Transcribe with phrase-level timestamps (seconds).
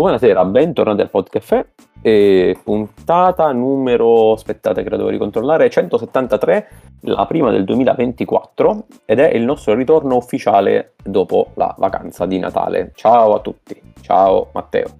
[0.00, 1.66] Buonasera, bentornati al Podcaffè.
[2.02, 6.68] E puntata numero, aspettate che la devo ricontrollare, 173,
[7.00, 12.92] la prima del 2024 ed è il nostro ritorno ufficiale dopo la vacanza di Natale.
[12.94, 14.98] Ciao a tutti, ciao Matteo.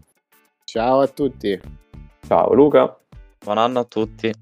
[0.65, 1.61] Ciao a tutti.
[2.27, 2.97] Ciao Luca.
[3.45, 4.33] Buon anno a tutti.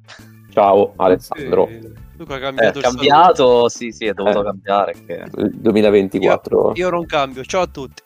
[0.53, 1.67] Ciao Alessandro.
[1.67, 2.75] Sì, Luca ha Eh, cambiato.
[2.75, 4.45] è il cambiato, sì, sì, è dovuto Eh.
[4.45, 4.95] cambiare.
[5.05, 5.25] Che...
[5.37, 6.59] Il 2024.
[6.61, 6.81] saluto.
[6.81, 7.43] Io non cambio.
[7.43, 8.03] Ciao a tutti.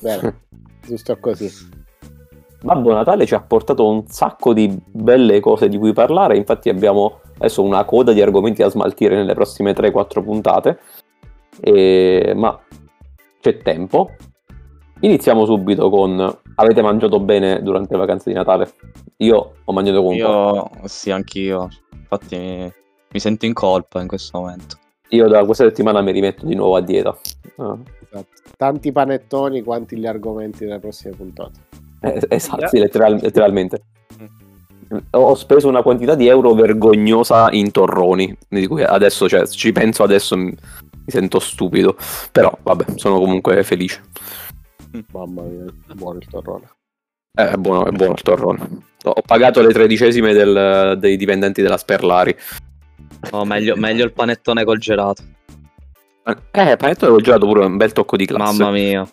[0.00, 0.40] Bene,
[0.88, 1.50] giusto così.
[2.60, 7.20] Babbo Natale ci ha portato un sacco di belle cose di cui parlare, infatti abbiamo
[7.36, 10.78] adesso una coda di argomenti da smaltire nelle prossime 3-4 puntate,
[11.60, 12.58] E- ma
[13.40, 14.10] c'è tempo.
[15.00, 18.72] Iniziamo subito con avete mangiato bene durante le vacanze di Natale?
[19.18, 21.68] Io ho mangiato con Io, sì, anch'io.
[21.92, 22.72] Infatti mi,
[23.12, 24.76] mi sento in colpa in questo momento.
[25.10, 27.16] Io da questa settimana mi rimetto di nuovo a dieta.
[27.56, 27.76] Ah,
[28.10, 28.26] Esatto.
[28.56, 31.60] Tanti panettoni quanti gli argomenti delle prossime puntate.
[32.00, 33.82] eh, esatto, sì, letteral- letteralmente.
[35.10, 40.02] Ho speso una quantità di euro vergognosa in torroni, di cui adesso, cioè, ci penso
[40.02, 40.54] adesso mi
[41.06, 41.94] sento stupido,
[42.32, 44.00] però vabbè, sono comunque felice.
[45.12, 46.70] Mamma mia, buono il torrone.
[47.38, 48.68] Eh, È buono, è buono il torrone.
[49.04, 52.34] Ho pagato le tredicesime del- dei dipendenti della Sperlari.
[53.30, 55.22] No, meglio, meglio il panettone col gelato.
[56.24, 58.58] Eh, panettone l'ho gelato pure un bel tocco di classe.
[58.58, 59.08] Mamma mia.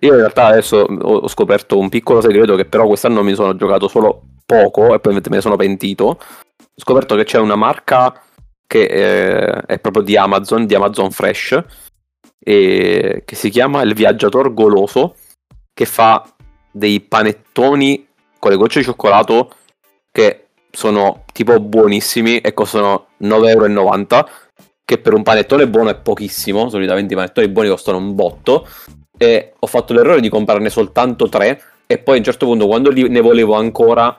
[0.00, 3.86] Io in realtà adesso ho scoperto un piccolo segreto che però quest'anno mi sono giocato
[3.86, 6.04] solo poco e poi me ne sono pentito.
[6.06, 6.18] Ho
[6.74, 8.22] scoperto che c'è una marca
[8.66, 11.62] che eh, è proprio di Amazon, di Amazon Fresh,
[12.38, 15.16] e che si chiama Il Viaggiator Goloso,
[15.74, 16.24] che fa
[16.70, 18.06] dei panettoni
[18.38, 19.50] con le gocce di cioccolato
[20.10, 24.28] che sono tipo buonissimi e costano 9,90 euro,
[24.84, 28.66] che per un panettone buono è pochissimo, solitamente i panettoni buoni costano un botto,
[29.16, 32.88] e ho fatto l'errore di comprarne soltanto tre e poi a un certo punto quando
[32.88, 34.18] li- ne volevo ancora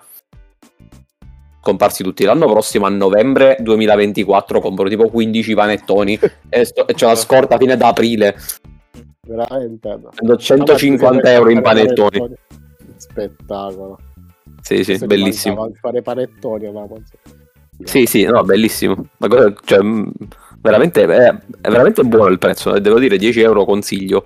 [1.60, 6.20] comparsi tutti l'anno prossimo a novembre 2024 compro tipo 15 panettoni
[6.50, 8.36] e, sto- e c'ho la scorta fine da aprile
[9.26, 9.90] Veramente.
[9.90, 10.10] no.
[10.12, 12.36] spendo 150 euro in panettoni
[12.98, 13.98] Spettacolo.
[14.62, 17.04] Sì sì bellissimo Fare panettoni a Amazon.
[17.84, 20.12] sì sì no bellissimo Ma cosa- cioè, mh,
[20.60, 21.08] veramente è,
[21.62, 24.26] è veramente buono il prezzo eh, devo dire 10 euro consiglio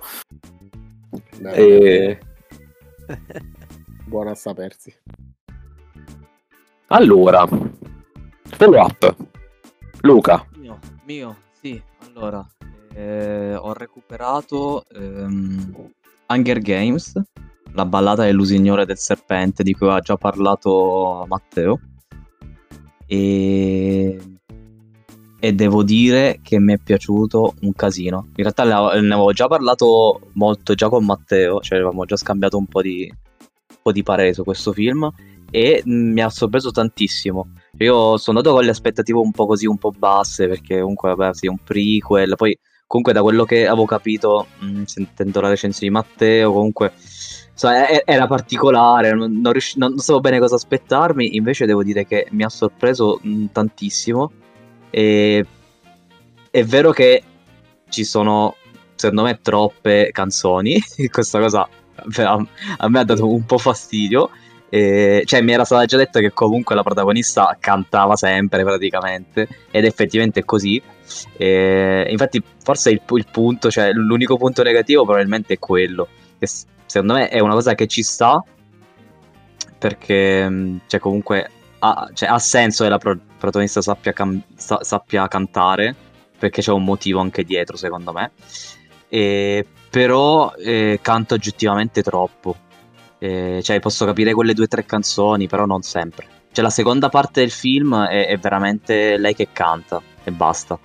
[1.38, 2.18] Bene, e...
[4.06, 4.94] Buono a sapersi.
[6.88, 7.46] allora
[8.42, 9.16] follow up
[10.02, 11.80] Luca Mio, mio, sì.
[12.14, 12.46] Allora,
[12.94, 15.90] eh, ho recuperato ehm,
[16.28, 17.20] Hunger Games,
[17.76, 21.78] la ballata dell'usignore del serpente di cui ha già parlato Matteo.
[23.06, 24.18] E,
[25.38, 28.28] e devo dire che mi è piaciuto un casino.
[28.34, 32.66] In realtà ne avevo già parlato molto già con Matteo, cioè avevamo già scambiato un
[32.66, 35.08] po' di, un po' di parere su questo film
[35.50, 37.50] e mm, mi ha sorpreso tantissimo.
[37.78, 41.34] Io sono andato con le aspettative un po' così, un po' basse, perché comunque, vabbè,
[41.34, 42.34] sì, un prequel.
[42.36, 46.92] Poi, comunque, da quello che avevo capito, mh, sentendo la recensione di Matteo, comunque,
[47.56, 51.36] insomma, e- era particolare, non, riusci- non sapevo bene cosa aspettarmi.
[51.36, 54.30] Invece, devo dire che mi ha sorpreso mh, tantissimo.
[54.90, 55.44] E
[56.50, 57.22] è vero che
[57.88, 58.56] ci sono,
[58.94, 60.78] secondo me, troppe canzoni.
[61.10, 62.46] Questa cosa a,
[62.76, 64.30] a me ha dato un po' fastidio.
[64.68, 69.84] E, cioè, mi era stata già detto che comunque la protagonista cantava sempre praticamente, ed
[69.86, 70.82] effettivamente è così.
[71.38, 76.08] E, infatti, forse il, il punto, cioè l'unico punto negativo probabilmente è quello.
[76.86, 78.42] Secondo me è una cosa che ci sta
[79.78, 84.82] perché, mh, cioè, comunque ha, cioè, ha senso che la pro- protagonista sappia, cam- sa-
[84.82, 85.94] sappia cantare
[86.38, 88.32] perché c'è un motivo anche dietro, secondo me.
[89.08, 92.56] E, però eh, canta oggettivamente troppo.
[93.18, 96.26] Eh, cioè, posso capire quelle due o tre canzoni, però non sempre.
[96.52, 100.78] Cioè, la seconda parte del film è, è veramente lei che canta e basta.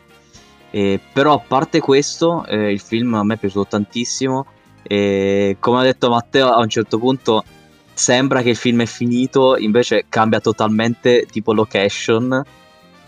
[0.70, 4.46] Eh, però, a parte questo, eh, il film a me è piaciuto tantissimo.
[4.84, 7.44] E come ha detto Matteo, a un certo punto
[7.94, 12.44] sembra che il film è finito, invece cambia totalmente tipo location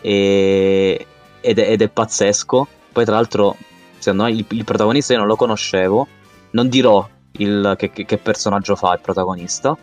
[0.01, 1.05] e-
[1.41, 2.67] ed, è, ed è pazzesco.
[2.91, 3.57] Poi, tra l'altro,
[3.97, 6.07] secondo me il, il protagonista io non lo conoscevo.
[6.51, 9.75] Non dirò il- che, che- personaggio fa il protagonista,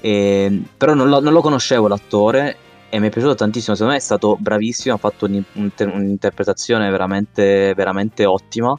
[0.00, 2.56] e- però non lo, non lo conoscevo l'attore
[2.88, 3.74] e mi è piaciuto tantissimo.
[3.74, 8.76] Secondo me è stato bravissimo, ha fatto un- un- un'interpretazione veramente, veramente ottima.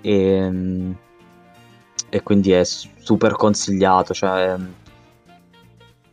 [0.00, 0.50] E,
[2.10, 4.12] e quindi è super consigliato.
[4.12, 4.56] Cioè,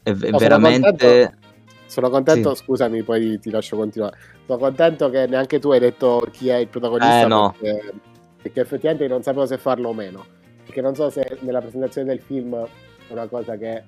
[0.04, 0.88] è, è sono veramente.
[0.88, 1.46] contento.
[1.88, 2.64] Sono contento, Sì.
[2.64, 4.18] scusami, poi ti lascio continuare.
[4.46, 7.22] Sono contento che neanche tu hai detto chi è il protagonista.
[7.22, 7.56] Eh, no.
[7.58, 7.94] Perché,
[8.42, 10.26] perché effettivamente non sapevo se farlo o meno.
[10.66, 12.66] Perché non so se nella presentazione del film
[13.08, 13.84] una cosa che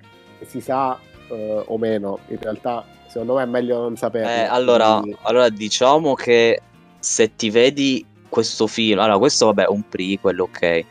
[0.46, 0.98] si sa
[1.28, 2.20] eh, o meno.
[2.28, 4.28] In realtà, secondo me è meglio non saperlo.
[4.30, 6.60] Eh, allora, Quindi- allora, diciamo che
[6.98, 10.84] se ti vedi questo film, allora questo vabbè è un prequel, ok.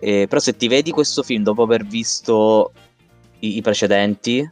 [0.00, 2.72] Eh, però se ti vedi questo film dopo aver visto
[3.40, 4.48] i, i precedenti,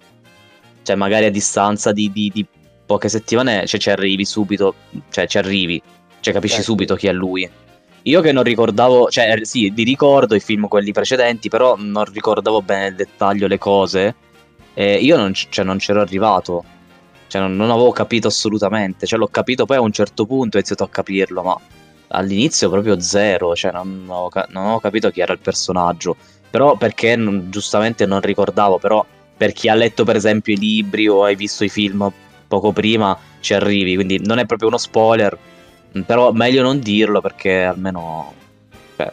[0.82, 2.46] cioè magari a distanza di, di- di
[2.84, 4.74] poche settimane, cioè ci arrivi subito,
[5.10, 5.80] cioè ci arrivi,
[6.20, 6.64] cioè capisci Eh, sì.
[6.64, 7.48] subito chi è lui.
[8.02, 12.62] Io che non ricordavo, cioè sì, li ricordo i film quelli precedenti, però non ricordavo
[12.62, 14.14] bene nel dettaglio le cose.
[14.74, 16.62] E io non, cioè, non c'ero arrivato.
[17.26, 19.06] Cioè, non, non avevo capito assolutamente.
[19.06, 21.58] Cioè, l'ho capito poi a un certo punto, ho iniziato a capirlo, ma
[22.08, 23.54] all'inizio proprio zero.
[23.54, 26.16] Cioè, non ho, non ho capito chi era il personaggio.
[26.50, 28.78] Però perché non- giustamente non ricordavo.
[28.78, 29.04] Però
[29.36, 32.10] per chi ha letto, per esempio, i libri o hai visto i film
[32.48, 33.94] poco prima, ci arrivi.
[33.94, 35.36] Quindi non è proprio uno spoiler.
[35.98, 38.34] mm, Però meglio non dirlo perché almeno.
[38.96, 39.12] cioè,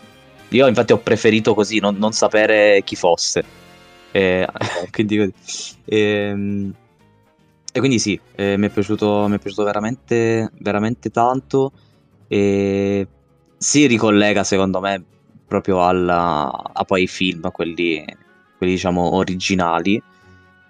[0.50, 3.44] io infatti ho preferito così, non, non sapere chi fosse.
[4.12, 4.48] Eh,
[4.92, 5.34] quindi così.
[5.86, 6.74] Ehm,
[7.76, 11.72] e quindi sì, eh, mi è piaciuto, mi è piaciuto veramente, veramente tanto.
[12.34, 13.08] E
[13.58, 15.04] si ricollega secondo me
[15.48, 18.04] proprio alla, a poi i film, quelli,
[18.58, 20.02] quelli diciamo originali.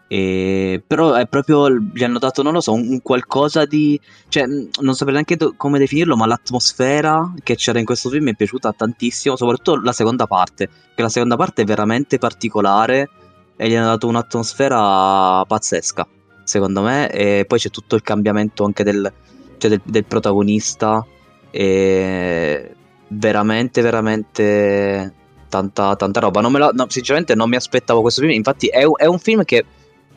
[0.10, 3.98] E, però è proprio, gli hanno dato, non lo so, un, qualcosa di...
[4.28, 4.44] Cioè,
[4.82, 8.36] non saprei neanche do- come definirlo, ma l'atmosfera che c'era in questo film mi è
[8.36, 13.10] piaciuta tantissimo, soprattutto la seconda parte, che la seconda parte è veramente particolare
[13.56, 16.06] e gli hanno dato un'atmosfera pazzesca,
[16.44, 17.10] secondo me.
[17.10, 19.10] E poi c'è tutto il cambiamento anche del,
[19.58, 21.08] cioè del, del protagonista.
[21.56, 22.76] E
[23.10, 25.14] veramente, veramente
[25.50, 26.42] tanta, tanta roba.
[26.42, 28.34] Non la- no, sinceramente non mi aspettavo questo film.
[28.34, 29.64] Infatti è, è un film che...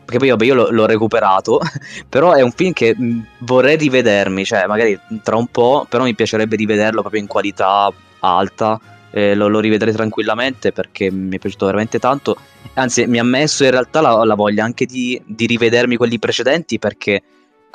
[0.06, 1.60] Perché poi vabbè, io l'ho, l'ho recuperato,
[2.08, 2.96] però è un film che
[3.40, 8.80] vorrei rivedermi, cioè magari tra un po', però mi piacerebbe rivederlo proprio in qualità alta.
[9.10, 12.36] eh, lo, lo rivedrei tranquillamente perché mi è piaciuto veramente tanto.
[12.74, 16.78] Anzi, mi ha messo in realtà la, la voglia anche di, di rivedermi quelli precedenti
[16.78, 17.22] perché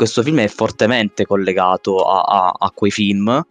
[0.01, 3.45] questo film è fortemente collegato a, a- a quei film.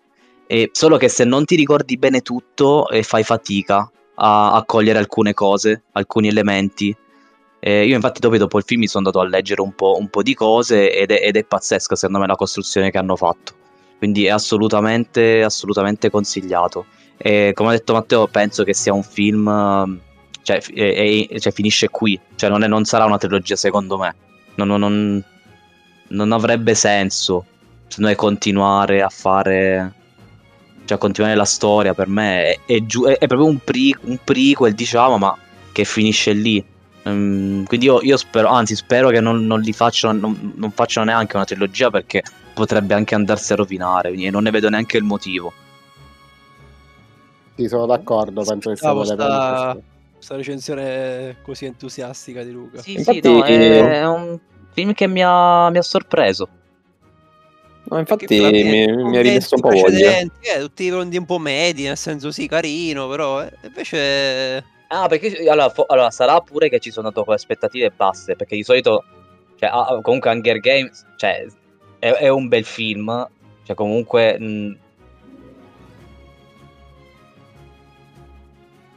[0.73, 5.33] Solo che se non ti ricordi bene tutto e fai fatica a, a cogliere alcune
[5.33, 6.93] cose, alcuni elementi.
[7.61, 10.09] Eh, io infatti dopo, dopo il film mi sono andato a leggere un po', un
[10.09, 13.53] po' di cose ed è, ed è pazzesca secondo me la costruzione che hanno fatto.
[13.99, 16.87] Quindi è assolutamente, assolutamente consigliato.
[17.17, 20.01] E come ha detto Matteo, penso che sia un film,
[20.43, 24.15] cioè, è- è- cioè, finisce qui, cioè non, non sarà una trilogia secondo me.
[24.57, 25.25] Non, non-
[26.11, 27.45] non- avrebbe senso
[27.89, 29.93] se noi continuare a fare,
[30.85, 31.95] cioè continuare la storia.
[31.95, 35.37] Per me è, è giu- è- è proprio un, pre- un prequel, diciamo, ma
[35.73, 36.65] che finisce lì.
[37.05, 41.07] Ehm, quindi io, io spero, anzi spero che non, non li facciano, non, non facciano
[41.07, 42.23] neanche una trilogia perché
[42.53, 45.53] potrebbe anche andarsi a rovinare e non ne vedo neanche il motivo.
[47.57, 48.43] Sì, sono d'accordo.
[48.43, 49.77] Penso che sia sta,
[50.19, 52.81] sta recensione così entusiastica di Luca.
[52.81, 54.39] Sì, Infatti, sì, no, è, eh, è un
[54.73, 56.49] film che mi ha, mi ha sorpreso.
[57.85, 60.19] No, infatti mi, mi ha rimesso un po' 20 voglia.
[60.19, 65.07] Eh, tutti i rondi un po' medi, nel senso sì, carino, però eh, invece Ah,
[65.07, 68.65] perché allora, fo- allora, sarà pure che ci sono andato con aspettative basse, perché di
[68.65, 69.05] solito,
[69.57, 71.47] cioè, ah, comunque Hunger Games, cioè,
[72.01, 73.29] è, è un bel film,
[73.65, 74.39] cioè comunque...
[74.39, 74.77] mh,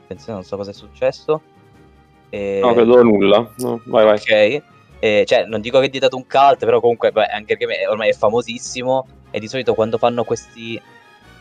[0.03, 1.41] Attenzione, non so cosa è successo.
[2.29, 3.51] E- No, credo nulla.
[3.57, 4.15] No, vai, vai.
[4.17, 4.63] Ok,
[5.03, 8.07] Eh, cioè non dico che è diventato un cult, però comunque beh, Games è- ormai
[8.11, 10.81] è famosissimo e di solito quando fanno questi,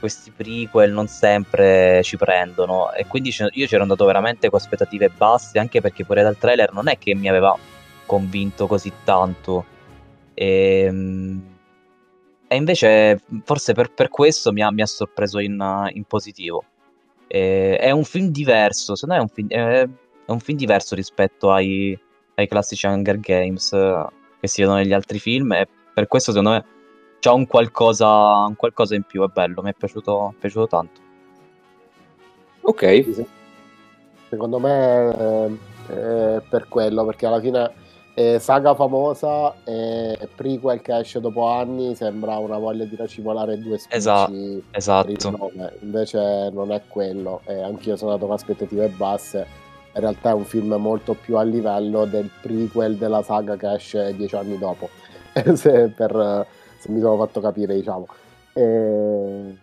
[0.00, 5.11] questi prequel non sempre ci prendono e quindi ce- io c'ero andato veramente con aspettative
[5.11, 7.57] basse anche perché pure dal trailer non è che mi aveva
[8.04, 9.64] convinto così tanto
[10.35, 10.90] e,
[12.49, 16.64] e invece forse per, per questo mi ha, mi ha sorpreso in, in positivo.
[17.28, 19.88] E- è un film diverso, secondo me è un film, è-
[20.26, 21.99] è un film diverso rispetto ai,
[22.35, 24.07] ai classici Hunger Games eh,
[24.41, 26.65] che si vedono negli altri film e per questo secondo me
[27.21, 31.01] c'ha un qualcosa, un qualcosa in più, è bello, mi è piaciuto, è piaciuto tanto.
[32.62, 32.85] Ok.
[33.05, 33.27] Sì, sì.
[34.29, 35.59] Secondo me eh,
[35.89, 37.71] è per quello, perché alla fine
[38.15, 43.79] è saga famosa e prequel che esce dopo anni sembra una voglia di racimolare due
[43.79, 44.62] spicci Esatto, per il
[45.17, 45.31] Esatto.
[45.31, 45.73] nome.
[45.81, 49.47] Invece non è quello e anch'io sono andato con aspettative basse.
[49.95, 54.15] In realtà è un film molto più a livello del prequel della saga che esce
[54.17, 54.89] dieci anni dopo,
[55.55, 56.47] se, per-
[56.79, 58.07] se mi sono fatto capire, diciamo.
[58.55, 59.57] E...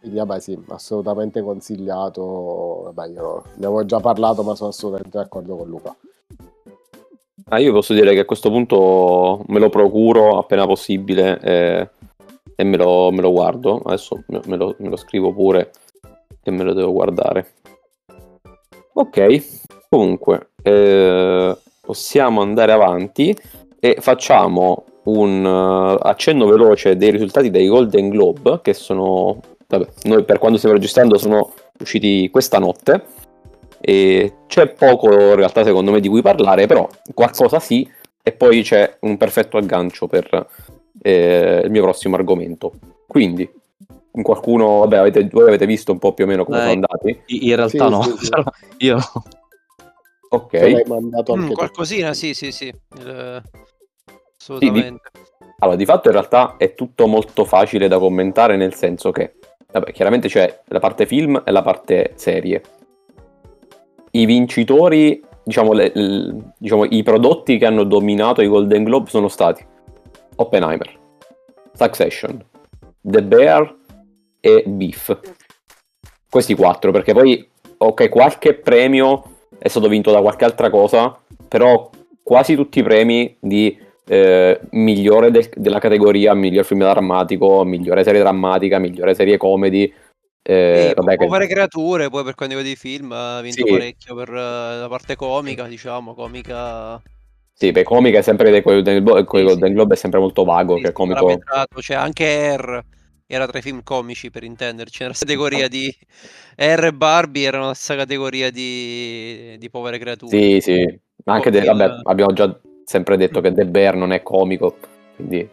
[0.00, 2.90] Quindi vabbè sì, assolutamente consigliato.
[2.92, 5.96] Vabbè, io ne avevo già parlato, ma sono assolutamente d'accordo con Luca.
[7.48, 11.90] Ah, io posso dire che a questo punto me lo procuro appena possibile eh,
[12.56, 13.80] e me lo, me lo guardo.
[13.84, 15.70] Adesso me me lo, me lo scrivo pure
[16.42, 17.52] che me lo devo guardare.
[18.94, 19.61] Ok,
[19.92, 23.36] comunque, eh, possiamo andare avanti
[23.78, 30.24] e facciamo un eh, accenno veloce dei risultati dei Golden Globe, che sono, vabbè, noi
[30.24, 33.04] per quando stiamo registrando sono usciti questa notte.
[33.78, 37.86] E c'è poco in realtà secondo me di cui parlare, però qualcosa sì,
[38.22, 40.46] e poi c'è un perfetto aggancio per
[41.02, 42.72] eh, il mio prossimo argomento.
[43.06, 43.46] Quindi,
[44.14, 46.72] in qualcuno, vabbè, avete, voi avete visto un po' più o meno come Eh, sono
[46.72, 47.22] andati?
[47.26, 48.30] In realtà Sì, no, sì, sì.
[48.86, 49.40] io no.
[50.32, 50.52] Ok.
[50.52, 51.54] L'hai mandato Mm, anche tu.
[51.56, 52.68] qualcosina, sì, sì, sì.
[52.68, 53.42] Eh,
[54.38, 55.10] assolutamente.
[55.58, 59.34] Allora, di fatto in realtà è tutto molto facile da commentare, nel senso che,
[59.70, 62.62] vabbè, chiaramente c'è la parte film e la parte serie.
[64.12, 69.28] I vincitori, diciamo, le- l- diciamo, i prodotti che hanno dominato i Golden Globe sono
[69.28, 69.64] stati
[70.36, 70.98] Oppenheimer,
[71.74, 72.42] Succession,
[73.00, 73.76] The Bear
[74.40, 75.20] e Beef.
[76.28, 77.46] Questi quattro, perché poi,
[77.76, 79.31] ok, qualche premio
[79.62, 81.16] è stato vinto da qualche altra cosa,
[81.46, 81.88] però
[82.22, 88.20] quasi tutti i premi di eh, migliore del- della categoria miglior film drammatico, migliore serie
[88.20, 89.92] drammatica, migliore serie comedy.
[90.44, 93.70] eh, Sì, vabbè, che- creature, poi per quanto riguarda i film ha vinto Sì.
[93.70, 97.00] parecchio per eh, la parte comica, diciamo, comica...
[97.54, 99.72] sì, beh, comica è sempre coi Sì, Golden.
[99.72, 101.38] Globe è sempre molto vago, sì, che comico...
[101.80, 102.82] Cioè anche R
[103.34, 105.94] era tra i film comici, per intenderci, nella categoria di...
[106.56, 110.36] R e Barbie erano la stessa categoria di, di povere creature.
[110.36, 114.22] Sì, sì, ma anche, de- vabbè, abbiamo già sempre detto che The Bear non è
[114.22, 114.76] comico,
[115.16, 115.48] quindi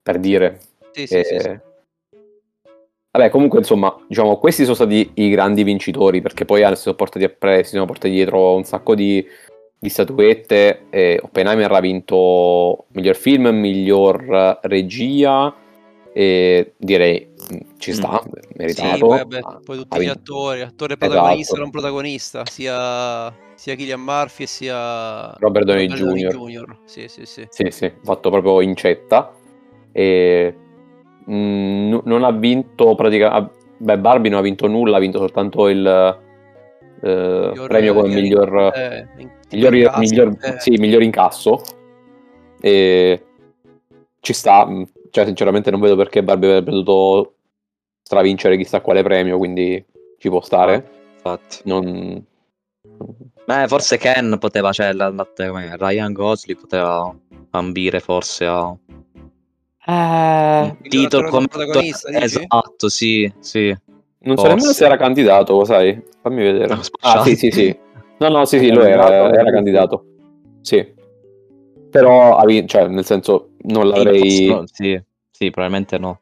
[0.00, 0.60] per dire...
[0.92, 1.48] Sì, sì, sì, sì.
[1.48, 1.60] eh,
[3.10, 7.24] Vabbè, comunque, insomma, diciamo, questi sono stati i grandi vincitori, perché poi si sono portati,
[7.24, 9.22] appre- si sono portati dietro un sacco di,
[9.78, 10.84] di statuette.
[10.88, 15.54] E Oppenheimer ha vinto miglior film, miglior regia,
[16.14, 18.22] e direi mm, ci sta,
[18.56, 18.94] meritato.
[18.94, 21.60] Sì, poi, vabbè, Ha- poi tutti gli attori, attore protagonista Esatto.
[21.60, 26.36] non protagonista, sia, sia Killian Murphy sia Robert Downey Jr.
[26.36, 26.76] Jr.
[26.84, 27.46] Sì, sì, sì.
[27.48, 29.32] Sì, sì, fatto proprio incetta.
[29.92, 30.54] E
[31.30, 33.60] mm, n- non ha vinto praticamente.
[33.78, 35.84] Beh, Barbie non ha vinto nulla, ha vinto soltanto il
[37.04, 37.08] eh,
[37.50, 39.08] Miglior- premio come miglior- miglior, eh,
[39.50, 40.60] miglior, incasso, miglior- eh.
[40.60, 41.60] sì, miglior incasso.
[42.60, 43.24] E
[44.20, 47.34] ci sta, mm, cioè, sinceramente, non vedo perché Barbie avrebbe dovuto
[48.02, 49.84] stravincere chissà quale premio, quindi
[50.18, 50.90] ci può stare.
[51.14, 51.60] Infatti.
[51.64, 52.24] Non...
[53.44, 57.14] Beh, forse Ken poteva, cioè, la- la- come Ryan Gosling poteva
[57.50, 58.76] ambire forse a un
[59.84, 62.08] Miglior titolo come protagonista?
[62.10, 63.76] Esatto, sì, sì.
[64.20, 66.00] Non so nemmeno se era candidato, lo sai?
[66.22, 66.78] Fammi vedere.
[67.00, 67.76] Ah, sì, sì, sì.
[68.18, 69.52] No, no, sì, sì, Era lo era, candidato, era sì.
[69.52, 70.04] candidato.
[70.62, 70.94] Sì.
[71.90, 74.46] Però, cioè, nel senso, non Sì, l'avrei...
[74.46, 75.00] no, sì,
[75.30, 76.20] sì, probabilmente no.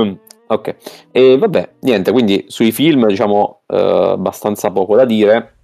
[0.00, 0.12] Mm,
[0.48, 0.76] ok.
[1.12, 3.76] E vabbè, niente, quindi sui film, diciamo, eh,
[4.12, 5.54] abbastanza poco da dire.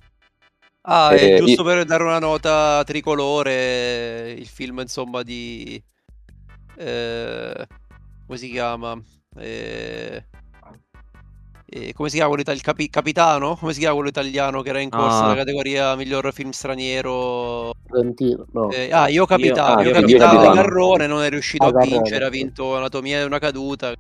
[0.85, 5.81] Ah, Eh, è giusto io- per dare una nota tricolore, il film insomma di...
[6.79, 7.67] eh,
[8.27, 9.01] come si chiama?
[9.37, 10.25] Eh,
[11.75, 13.57] eh, come si chiama quello ita- il capi- capitano?
[13.57, 15.23] Come si chiama quello italiano che era in corsa Ah.
[15.23, 17.73] nella categoria miglior film straniero?
[17.91, 18.71] Trentino, no.
[18.71, 20.55] Eh, ah, io capitano, ah, io Io- capitano Io di Capitano.
[20.55, 22.39] Garrone non è riuscito Ah, a Garrone, vincere, ha sì.
[22.39, 23.93] vinto Anatomia di una caduta.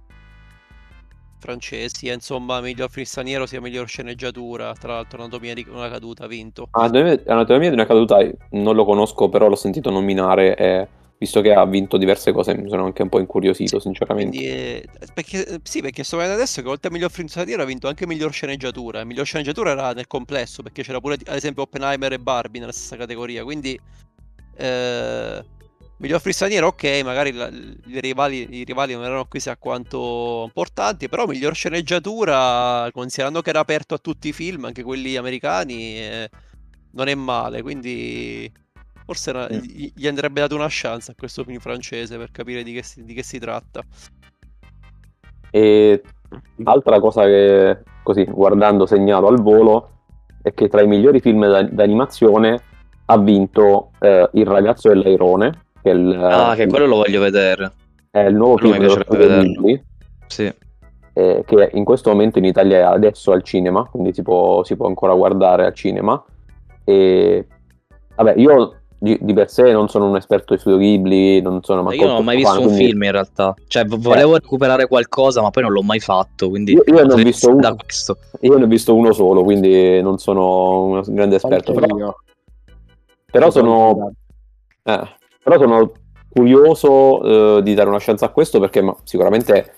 [1.38, 4.72] Francesi, insomma, miglior film straniero sia miglior sceneggiatura.
[4.74, 6.68] Tra l'altro, Anatomia di una caduta ha vinto.
[6.70, 8.18] Anatomia Anatomia di una caduta
[8.50, 10.86] non lo conosco, però l'ho sentito nominare e
[11.22, 14.36] visto che ha vinto diverse cose mi sono anche un po' incuriosito, sinceramente.
[14.36, 17.62] Quindi, eh, perché, eh, sì, perché sto vedendo adesso che oltre a miglior film straniero
[17.62, 19.04] ha vinto anche miglior sceneggiatura.
[19.04, 22.96] Miglior sceneggiatura era nel complesso, perché c'era pure, ad esempio, Oppenheimer e Barbie nella stessa
[22.96, 23.44] categoria.
[23.44, 23.78] Quindi,
[24.56, 25.44] eh,
[25.98, 31.08] miglior film straniero, ok, magari la- i, rivali, i rivali non erano chissà quanto importanti,
[31.08, 36.28] però miglior sceneggiatura, considerando che era aperto a tutti i film, anche quelli americani, eh,
[36.94, 37.62] non è male.
[37.62, 38.50] Quindi,
[39.12, 39.58] forse era- Mm.
[39.58, 43.04] gli gli andrebbe dato una chance a questo film francese per capire di che si,
[43.04, 43.82] di che si tratta.
[45.50, 46.02] E
[46.64, 49.90] altra cosa che, così, guardando segnalo al volo,
[50.40, 52.60] è che tra i migliori film da- d'animazione
[53.06, 57.72] ha vinto eh, Il ragazzo dell'airone, che è il, Ah, che quello lo voglio vedere.
[58.10, 59.82] è il nuovo quello film dello studio
[60.26, 60.52] Sì.
[61.14, 64.74] eh, che in questo momento in Italia è adesso al cinema, quindi si può, si
[64.76, 66.22] può ancora guardare al cinema.
[66.84, 67.46] E
[68.16, 71.82] vabbè, io di, di per sé non sono un esperto di studio Ghibli, non sono
[71.82, 73.54] manco Io non ho mai visto fan, un quindi- film in realtà.
[73.66, 76.48] Cioè, volevo recuperare qualcosa, ma poi non l'ho mai fatto.
[76.48, 77.76] Quindi Io- io ne ho visto uno.
[78.40, 81.72] Io ne ho visto uno solo, quindi non sono un grande esperto.
[81.72, 82.16] Però, io.
[83.30, 84.12] però sono,
[84.84, 85.00] eh,
[85.42, 85.92] però sono
[86.28, 89.74] curioso eh, di dare una chance a questo perché ma, sicuramente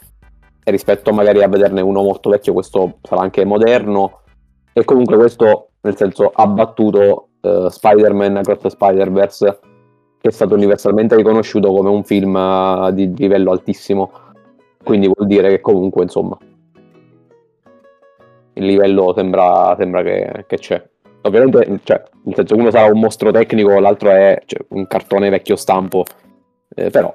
[0.65, 4.21] rispetto magari a vederne uno molto vecchio, questo sarà anche moderno
[4.75, 9.59] E comunque questo, nel senso, ha battuto eh, Spider-Man Across Spider-Verse,
[10.21, 14.11] che è stato universalmente riconosciuto come un film eh, di livello altissimo.
[14.83, 16.37] Quindi vuol dire che comunque, insomma,
[18.55, 20.89] il livello sembra, sembra che, che c'è.
[21.23, 25.57] Ovviamente, cioè, nel senso, uno sarà un mostro tecnico, l'altro è cioè, un cartone vecchio
[25.57, 26.05] stampo.
[26.75, 27.15] Eh, però,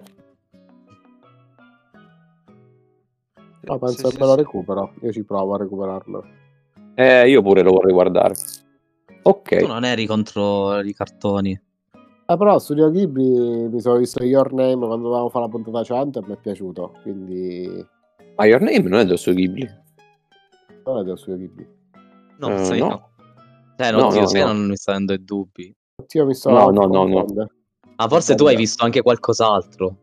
[3.62, 4.94] No, penso Sì, che sì, me lo recupero.
[5.02, 6.26] Io ci provo a recuperarlo.
[6.96, 8.34] eh, io pure lo vorrei guardare.
[9.24, 9.58] Ok.
[9.58, 11.52] Tu non eri contro i cartoni.
[11.52, 16.20] Eh, però Studio Ghibli mi sono visto Your Name quando dovevamo fare la puntata 100
[16.20, 16.94] e mi è piaciuto.
[17.02, 17.86] Quindi
[18.36, 19.68] Ma Your Name non è del suo Ghibli.
[20.86, 21.68] non è dello Studio Ghibli.
[22.40, 22.88] No, Eh, sai no.
[22.88, 23.08] no.
[23.78, 24.48] Eh, No, no, sai, no.
[24.48, 25.74] non mi sta dando i dubbi.
[26.14, 27.26] Io mi sto No, no, no, no.
[27.96, 29.96] Ah, forse tu hai visto anche qualcos'altro.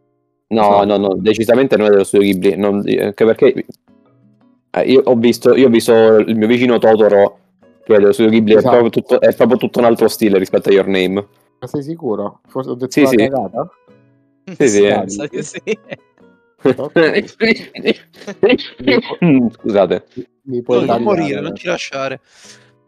[0.49, 2.57] No, no, no, decisamente non è dello studio Ghibli.
[2.57, 3.67] non- anche perché
[4.71, 7.39] eh, io, ho visto, io ho visto il mio vicino Totoro,
[7.87, 8.71] che è studio Ghibli, è, Esatto.
[8.71, 11.27] proprio tutto, è proprio tutto un altro stile rispetto a Your Name.
[11.61, 12.41] Ma sei sicuro?
[12.49, 13.17] Forse ho detto Sì, sì.
[13.17, 13.69] cagata?
[14.59, 15.29] Sì, sì.
[15.31, 15.61] Di sì.
[19.53, 20.07] Scusate.
[20.43, 22.21] Mi puoi Non, morire, non ti lasciare.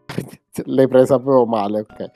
[0.65, 2.11] L'hai presa proprio male, ok.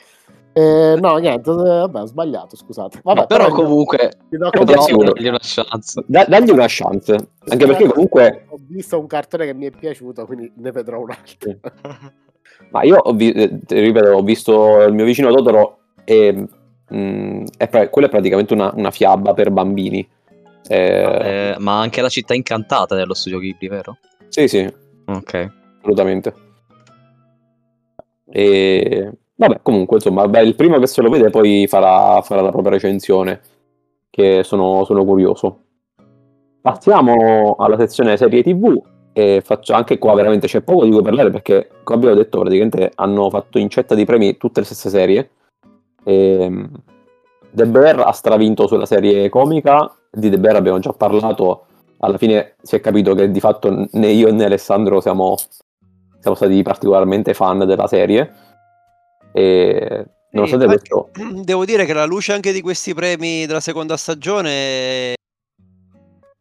[0.55, 2.99] Eh, no, niente, eh, vabbè, ho sbagliato, scusate.
[3.03, 5.13] Vabbè, Però io comunque ti do però sicuro.
[5.13, 6.03] dagli una chance.
[6.05, 7.29] Da- dagli una chance.
[7.47, 8.45] Anche perché comunque...
[8.49, 11.59] ho visto un cartone che mi è piaciuto, quindi ne vedrò un altro.
[12.71, 16.47] Ma io ho, vi- eh, ripeto, ho visto il mio vicino Totoro e...
[16.93, 20.07] mm, è pra- quella è praticamente una, una fiaba per bambini.
[20.67, 23.97] Eh, Eh, ma anche la città incantata dello studio Ghibli, vero?
[24.29, 24.71] Sì, sì,
[25.05, 25.51] Ok.
[25.79, 26.33] assolutamente.
[28.29, 32.49] E vabbè, comunque, insomma, beh, il primo che se lo vede poi farà, farà la
[32.49, 33.41] propria recensione,
[34.09, 35.59] che sono, sono curioso.
[36.61, 38.81] Passiamo alla sezione serie TV
[39.13, 42.91] e faccio anche qua veramente c'è poco di cui parlare perché, come abbiamo detto, praticamente
[42.95, 45.29] hanno fatto incetta di premi tutte le stesse serie.
[46.03, 46.69] E,
[47.51, 51.65] The Bear ha stravinto sulla serie comica, di The Bear abbiamo già parlato,
[51.99, 55.37] alla fine si è capito che di fatto né io né Alessandro siamo,
[56.19, 58.33] siamo stati particolarmente fan della serie.
[59.31, 61.09] E nonostante infatti- questo,
[61.43, 65.13] Devo dire che alla luce anche di questi premi della seconda stagione,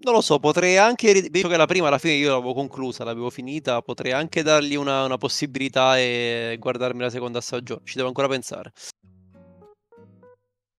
[0.02, 3.30] non lo so, potrei anche, visto che la prima alla fine io l'avevo conclusa, l'avevo
[3.30, 7.82] finita, potrei anche dargli una, una possibilità e guardarmi la seconda stagione.
[7.84, 8.72] Ci devo ancora pensare.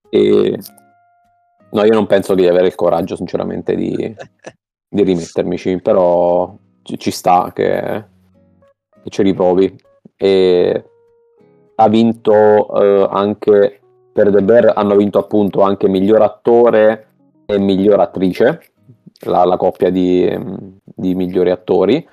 [0.09, 0.59] e-
[1.71, 4.15] no, io non penso di avere il coraggio, sinceramente, di,
[4.89, 8.05] di rimettermici, però ci, ci sta che,
[9.03, 9.75] che ci riprovi.
[10.15, 10.85] E
[11.75, 13.81] ha vinto eh, anche
[14.13, 17.07] per The Bear, hanno vinto appunto anche miglior attore
[17.45, 18.72] e miglior attrice,
[19.25, 20.29] la, la coppia di,
[20.83, 22.07] di migliori attori.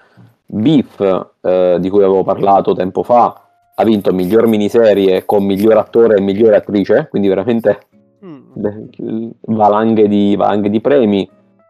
[0.47, 6.17] Beef, eh, di cui avevo parlato tempo fa, ha vinto miglior miniserie con miglior attore
[6.17, 7.87] e miglior attrice, quindi veramente
[8.25, 9.31] Mm.
[9.47, 11.29] Valanghe di, valanghe di premi.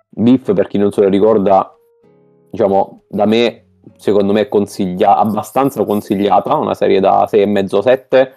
[0.09, 1.75] Biff, per chi non se lo ricorda,
[2.51, 8.33] diciamo, da me, secondo me, è consiglia- abbastanza consigliata, una serie da 6,5-7,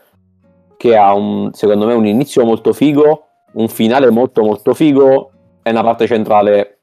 [0.78, 5.32] che ha, un, secondo me, un inizio molto figo, un finale molto molto figo
[5.64, 6.80] e una parte centrale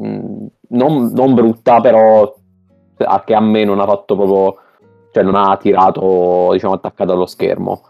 [0.00, 2.34] mh, non, non brutta, però
[2.98, 4.56] a- che a me non ha fatto proprio,
[5.12, 7.82] cioè non ha tirato, diciamo, attaccato allo schermo.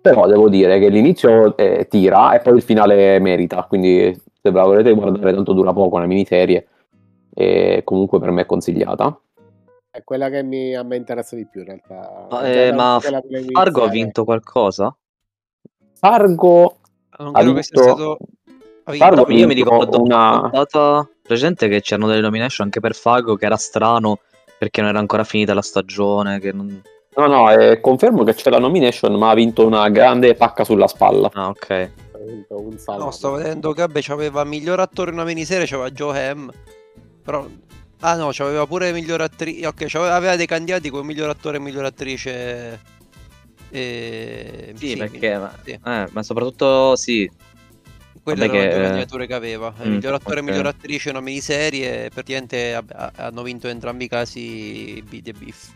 [0.00, 4.58] Però devo dire che l'inizio eh, tira e poi il finale merita, quindi se ve
[4.58, 6.68] la volete guardare tanto dura poco, è una miniserie
[7.34, 9.20] e comunque per me è consigliata.
[9.90, 12.26] È quella che mi, a me interessa di più in realtà.
[12.30, 12.98] Ma, eh, ma
[13.52, 14.96] Fargo ha vinto qualcosa?
[15.94, 16.76] Fargo
[17.18, 18.18] Non ha credo che sia vinto- stato...
[18.96, 23.46] Fargo io mi ricordo una- puntata precedente che c'erano delle nomination anche per Fargo che
[23.46, 24.18] era strano
[24.58, 26.38] perché non era ancora finita la stagione.
[26.38, 26.82] Che non...
[27.16, 30.86] No, no, eh, confermo che c'è la nomination, ma ha vinto una grande pacca sulla
[30.86, 31.30] spalla.
[31.32, 31.90] Ah, ok.
[32.88, 36.52] No, sto vedendo che vabbè, c'aveva miglior attore in una miniserie, c'aveva Joe Ham.
[37.24, 37.46] Però...
[38.02, 39.66] Ah no, c'aveva pure miglior attrice.
[39.66, 42.80] Ok, c'aveva aveva dei candidati come miglior attore e miglior attrice.
[43.70, 44.72] E...
[44.74, 45.30] Sì, perché...
[45.30, 45.70] mi- ma- sì.
[45.70, 47.30] eh, ma soprattutto sì.
[48.22, 49.74] Quelle Vabbè le che, due eh, candidature che aveva.
[49.82, 50.46] Mm, miglior attore ok.
[50.46, 52.04] e miglior attrice in una miniserie.
[52.06, 52.78] e Praticamente
[53.16, 55.72] hanno vinto entrambi i casi Bid e Beef.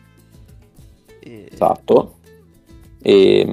[1.20, 2.18] E- Esatto.
[3.02, 3.44] E,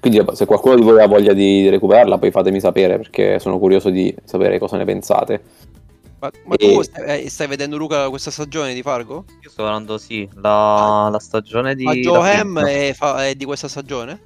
[0.00, 3.58] quindi vabbè, se qualcuno di voi ha voglia di, recuperarla, poi fatemi sapere perché sono
[3.58, 5.42] curioso di sapere cosa ne pensate.
[6.20, 9.24] Ma, ma E- tu stai, eh, stai vedendo Luca questa stagione di Fargo?
[9.42, 11.84] Io sto guardando, sì, la, la stagione di...
[11.84, 12.34] Ma la Joe.
[12.36, 14.20] Ham è, fa- è di questa stagione?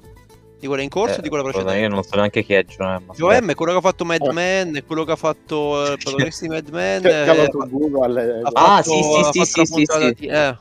[0.65, 1.87] Di quella in corso o Eh, di quella guarda, precedente?
[1.87, 3.13] Io non so neanche chi è Joe Ham.
[3.13, 4.33] Joe M è quello che ha fatto Mad Eh.
[4.33, 7.05] Men, è quello che ha fatto eh, il protagonista di Mad Men.
[7.05, 8.41] Eh, su Google.
[8.41, 8.51] ha Ah,
[8.81, 10.13] fatto- sì, sì, ha sì, sì, sì, sì.
[10.17, 10.57] di- eh.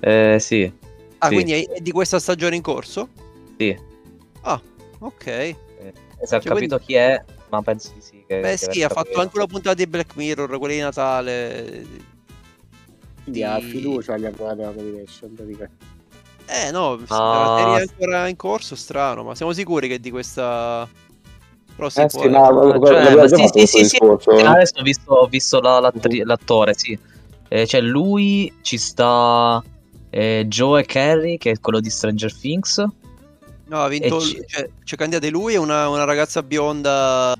[0.00, 0.72] Eh, sì.
[1.18, 1.34] Ah, Sì.
[1.34, 3.08] quindi è, di questa stagione in corso?
[3.56, 3.78] Sì.
[4.40, 4.60] Ah,
[4.98, 5.26] ok.
[5.26, 5.54] Eh,
[6.24, 8.24] se ho Cioè, capito chi è, ma penso di sì.
[8.26, 11.86] Che, Beh che sì, ha fatto anche una puntata di Black Mirror, quella di Natale.
[13.22, 15.96] Quindi ha di- fiducia agli avvocati della Motivation, praticamente.
[16.50, 20.10] Eh no, Ah, la serie è ancora in corso, strano, ma siamo sicuri che di
[20.10, 20.88] questa...
[21.76, 23.96] Però si Eh può- sì, ma Cioè, ma sì, sì, sì, sì.
[24.30, 25.92] Eh, Adesso ho visto, ho visto la-
[26.24, 26.98] l'attore, sì.
[27.48, 29.62] Eh, cioè, lui ci sta
[30.10, 32.82] eh, Joe e Carrie, che è quello di Stranger Things.
[33.66, 34.18] No, ha vinto...
[34.20, 37.36] Ci- Cioè, c'è candidate lui e una, una ragazza bionda...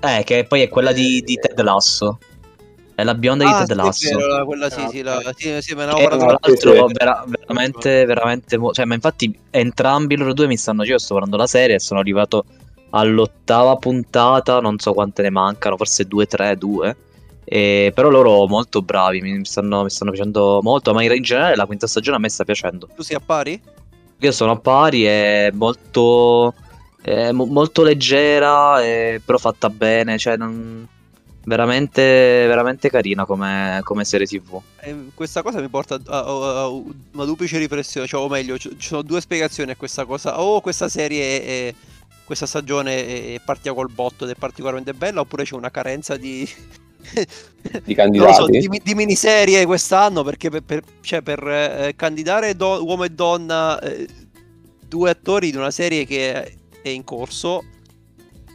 [0.00, 2.18] Eh, che poi è quella di, di Ted Lasso.
[2.96, 4.16] È la bionda Ah, di sì, Ted è Lasso.
[4.16, 6.64] vero, la- quella sì, sì, la, sì, sì, me ne Che avevo tra parlato sì,
[6.66, 6.92] l'altro sì.
[6.94, 11.36] vera- veramente, veramente, mo- cioè, ma infatti entrambi loro due mi stanno, io sto guardando
[11.36, 12.46] la serie e sono arrivato
[12.90, 16.96] all'ottava puntata, non so quante ne mancano, forse due, tre, due.
[17.44, 21.54] E, però loro molto bravi, mi stanno, mi stanno piacendo molto, ma in, in generale
[21.54, 22.88] la quinta stagione a me sta piacendo.
[22.96, 23.60] Tu sei a pari?
[24.20, 26.54] Io sono a pari, è molto,
[27.02, 30.88] è mo- molto leggera, e- però fatta bene, cioè non-
[31.46, 32.02] veramente,
[32.46, 34.60] veramente carina come, come serie tv.
[34.80, 38.74] Eh, questa cosa mi porta a, a- a una duplice riflessione, cioè, o meglio, ci
[38.78, 40.40] sono due spiegazioni a questa cosa.
[40.40, 41.74] O questa serie, è-
[42.24, 46.48] questa stagione è partita col botto ed è particolarmente bella, oppure c'è una carenza di,
[47.84, 48.58] Di lo so, candidati?
[48.68, 53.78] di, di miniserie quest'anno, perché per, per- cioè, per, eh, candidare do- uomo e donna,
[53.80, 54.06] eh,
[54.88, 57.62] due attori di una serie che è in corso,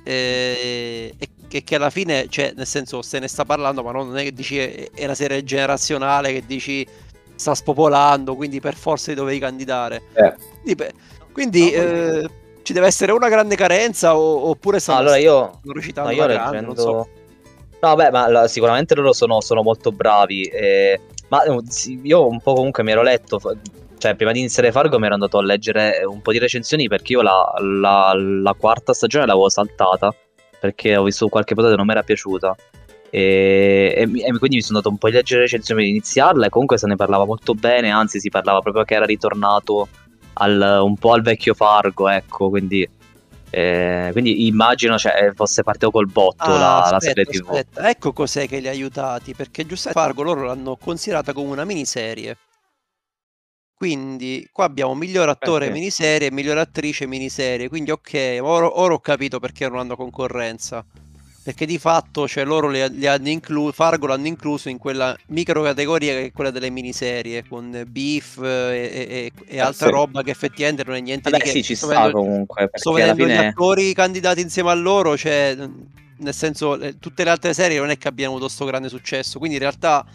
[0.04, 4.18] eh, e che, che alla fine, cioè, nel senso, se ne sta parlando, ma non
[4.18, 6.88] è che dici è, è una serie generazionale che dici
[7.36, 10.04] sta spopolando, quindi per forza li dovevi candidare.
[10.14, 10.34] Eh.
[10.64, 10.86] Quindi,
[11.34, 12.30] quindi, No, eh,
[12.62, 16.62] ci deve essere una grande carenza o- oppure stanno, allora io, stanno recitando no, io
[16.62, 17.10] non so.
[17.82, 20.44] No, beh, ma sicuramente loro sono, sono molto bravi.
[20.44, 21.60] eh, ma eh,
[22.04, 23.42] io un po' comunque mi ero letto,
[23.98, 27.12] cioè prima di iniziare Fargo mi ero andato a leggere un po' di recensioni perché
[27.14, 30.16] io la, la- la quarta stagione l'avevo saltata
[30.62, 32.56] perché ho visto qualche puntata e non mi era piaciuta.
[33.14, 36.50] E, e e quindi mi sono andato un po' a leggere recensioni per iniziarla e
[36.50, 39.90] comunque se ne parlava molto bene, anzi si parlava proprio che era ritornato
[40.34, 42.90] al- un po' al vecchio Fargo, ecco, quindi...
[43.50, 47.62] eh, quindi immagino cioè, fosse partito col botto Ah, la, la aspetta, serie TV.
[47.62, 51.66] aspetta, ecco cos'è che li ha aiutati, perché giustamente Fargo loro l'hanno considerata come una
[51.66, 52.38] miniserie.
[53.82, 55.72] Quindi qua abbiamo miglior attore sì.
[55.72, 60.86] miniserie e miglior attrice miniserie, quindi ok, ora, ora ho capito perché non hanno concorrenza.
[61.44, 65.64] Perché di fatto, cioè, loro li, li hanno incluso, Fargo l'hanno incluso in quella micro
[65.64, 69.92] categoria che è quella delle miniserie, con Beef e, e- e- e altra sì.
[69.92, 71.56] roba che effettivamente non è niente Vabbè, di che.
[71.58, 72.70] sì, ci sta vedendo- comunque.
[72.76, 73.48] sto Perché vedendo gli fine.
[73.48, 75.58] attori candidati insieme a loro, cioè,
[76.18, 79.40] nel senso, eh, tutte le altre serie non è che abbiano avuto sto grande successo,
[79.40, 80.06] quindi in realtà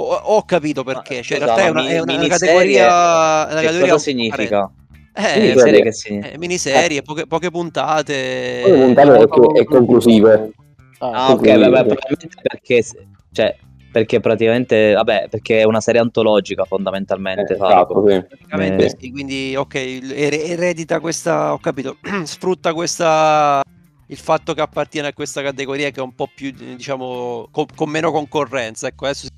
[0.00, 3.46] ho, ho capito perché, Ma, cioè, in realtà è una, è una miniserie- categoria, una
[3.60, 4.70] Che categoria cosa significa?
[5.14, 5.58] Eh, Miniserie.
[5.60, 6.32] serie che significa?
[6.34, 8.60] eh, miniserie, poche, poche puntate.
[8.62, 10.50] Poi puntate e- e conclusive.
[10.98, 11.58] Ah, Ah, ok, conclusive.
[11.68, 12.84] vabbè, probabilmente perché.
[13.32, 13.56] Cioè,
[13.90, 14.92] perché praticamente.
[14.92, 17.52] Vabbè, perché è una serie antologica fondamentalmente.
[17.52, 18.22] Eh, esatto, sì.
[18.24, 18.96] Praticamente Eh.
[18.98, 23.62] sì, quindi ok, er- eredita questa, ho capito, sfrutta questa,
[24.06, 27.66] il fatto che appartiene a questa categoria che è un po' più, eh, diciamo, co-
[27.74, 29.37] con, meno concorrenza, ecco, adesso si-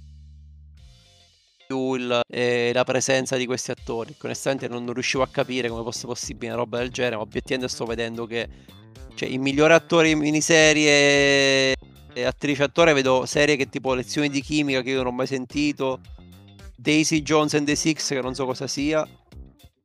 [1.70, 5.68] più il- eh, la presenza di questi attori, che onestamente non, non riuscivo a capire
[5.68, 8.48] come fosse possibile una roba del genere, ma obiettivamente sto vedendo che,
[9.14, 11.74] cioè, i migliori attori in miniserie
[12.12, 15.28] e attrice attore vedo serie che tipo Lezioni di chimica che io non ho mai
[15.28, 16.00] sentito,
[16.76, 19.06] Daisy Jones and the Six che non so cosa sia,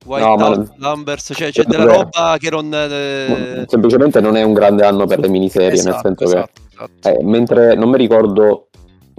[0.05, 2.71] White No, ma- House Numbers, cioè c'è della roba che non...
[2.73, 6.61] eh, Semplicemente non è un grande anno per le miniserie, nel esatto, senso che esatto,
[6.71, 7.09] esatto.
[7.09, 8.69] Eh, mentre non mi ricordo,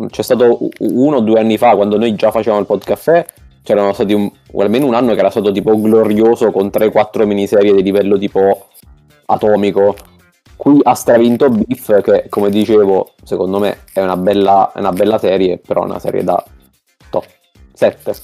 [0.09, 3.25] c'è stato uno o due anni fa, quando noi già facevamo il podcast
[3.63, 7.83] c'erano stati un- almeno un anno che era stato tipo glorioso con 3-4 miniserie di
[7.83, 8.69] livello tipo
[9.27, 9.97] atomico.
[10.57, 15.19] Qui ha stravinto Beef, che come dicevo, secondo me è una bella, è una bella
[15.19, 16.43] serie, però è una serie da
[17.11, 17.27] top
[17.73, 18.15] 7.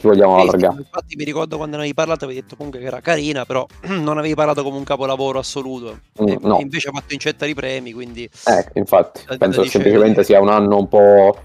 [0.00, 0.78] Ci vogliamo allargare.
[0.78, 3.66] infatti mi ricordo quando ne avevi parlato, avevi detto comunque che era carina, però
[4.00, 5.98] non avevi parlato come un capolavoro assoluto.
[6.22, 6.58] Mm, E- no.
[6.58, 8.24] invece ha fatto incetta di premi, quindi...
[8.46, 11.36] Eh, infatti, da penso semplicemente sia un anno un po'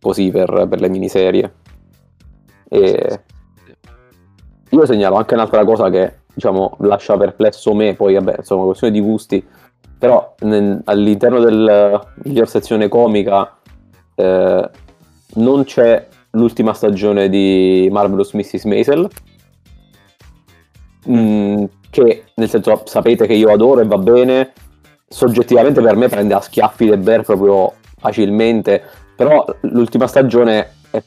[0.00, 1.54] così per, per le miniserie.
[2.68, 3.20] E
[4.68, 9.00] io segnalo anche un'altra cosa che, diciamo, lascia perplesso me, poi vabbè, insomma, questione di
[9.00, 9.44] gusti,
[9.98, 13.58] però nel- all'interno del miglior sezione comica
[14.14, 14.70] eh,
[15.34, 18.64] non c'è l'ultima stagione di Marvelous Mrs.
[18.64, 19.08] Maisel,
[21.10, 24.52] Mm, che nel senso sapete che io adoro e va bene,
[25.06, 28.82] soggettivamente per me prende a schiaffi The Bear proprio facilmente,
[29.14, 31.02] però l'ultima stagione è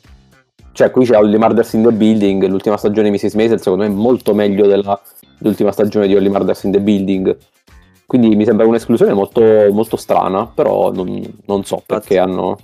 [0.71, 3.33] cioè qui c'è Only Murders in the Building, l'ultima stagione di Mrs.
[3.33, 4.99] Maisel secondo me è molto meglio della,
[5.39, 7.35] dell'ultima stagione di Only Murders in the Building.
[8.05, 12.57] Quindi mi sembra un'esclusione molto, molto strana, però non, non so perché hanno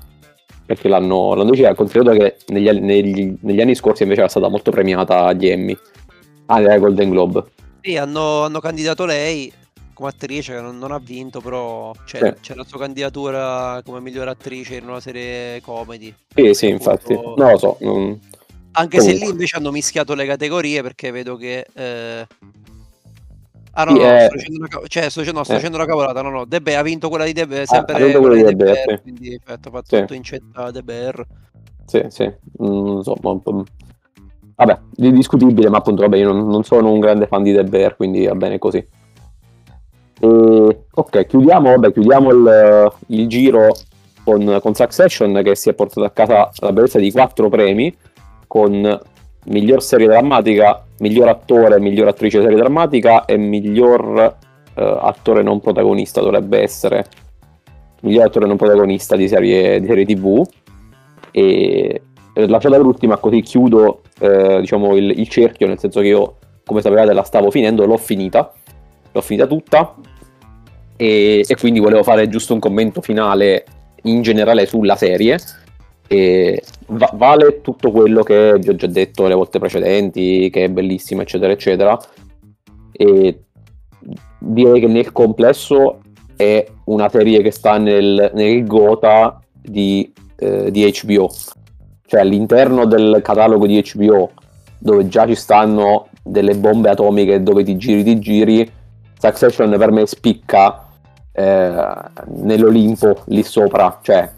[0.65, 4.71] perché l'hanno, l'hanno deciso, considerato che negli, negli, negli, anni scorsi invece era stata molto
[4.71, 5.77] premiata agli Emmy,
[6.47, 7.43] anche ah, Golden Globe.
[7.81, 9.51] Sì, hanno, hanno candidato lei
[9.93, 12.33] come attrice, che non, non ha vinto, però c'è, sì.
[12.41, 16.13] c'è, la sua candidatura come miglior attrice in una serie comedy.
[16.33, 17.77] Sì, sì, infatti, non lo so.
[17.81, 18.19] Non...
[18.75, 19.19] Anche Comunque.
[19.19, 21.65] se lì invece hanno mischiato le categorie perché vedo che...
[21.73, 22.27] Eh...
[23.75, 24.25] Ah no, no, eh...
[24.25, 25.67] sto dicendo una, cioè, sto, no, sto eh.
[25.67, 28.43] una cavolata, no, no, Debe ha vinto quella di Debe, ah, sempre ah, quella di
[28.43, 29.01] Debe, sì.
[29.01, 29.99] quindi aspetta, ha fatto sì.
[29.99, 31.13] tutto in cetta Debe
[31.85, 32.31] Sì, sì,
[32.61, 33.63] mm, insomma, un po'...
[34.55, 38.27] Vabbè, discutibile, ma appunto, vabbè, io non, non sono un grande fan di Debe, quindi
[38.27, 38.85] va bene così.
[40.19, 43.73] E, ok, chiudiamo, vabbè, chiudiamo il, il giro
[44.23, 47.93] con, con, Succession che si è portato a casa la bellezza di quattro premi
[48.47, 49.01] con
[49.45, 54.35] miglior serie drammatica, miglior attore, miglior attrice serie drammatica e miglior
[54.75, 57.05] uh, attore non protagonista dovrebbe essere.
[58.01, 60.43] Miglior attore non protagonista di serie, di serie tv
[61.31, 62.01] e
[62.33, 66.81] eh, lasciata l'ultima così chiudo eh, diciamo il, il, cerchio nel senso che io come
[66.81, 68.51] sapevate la stavo finendo l'ho finita
[69.13, 69.95] l'ho finita tutta.
[70.95, 73.65] E, e, quindi volevo fare giusto un commento finale
[74.03, 75.39] in generale sulla serie.
[76.07, 76.61] E
[76.93, 81.21] va- vale tutto quello che vi ho già detto le volte precedenti, che è bellissima,
[81.21, 81.99] eccetera, eccetera.
[82.91, 83.43] E
[84.39, 85.99] direi che nel complesso
[86.35, 91.29] è una serie che sta nel, nel gota di, eh, di HBO.
[92.05, 94.31] Cioè all'interno del catalogo di HBO,
[94.77, 98.71] dove già ci stanno delle bombe atomiche dove ti giri, ti giri,
[99.19, 100.85] Succession per me spicca
[101.31, 101.93] eh,
[102.25, 104.29] nell'Olimpo lì sopra, cioè,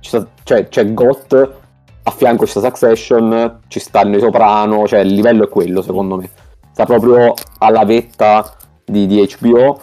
[0.00, 1.50] cioè c'è GOT,
[2.06, 6.28] a fianco c'è Succession, ci stanno i Soprano, cioè il livello è quello secondo me.
[6.72, 9.80] Sta proprio alla vetta di, di HBO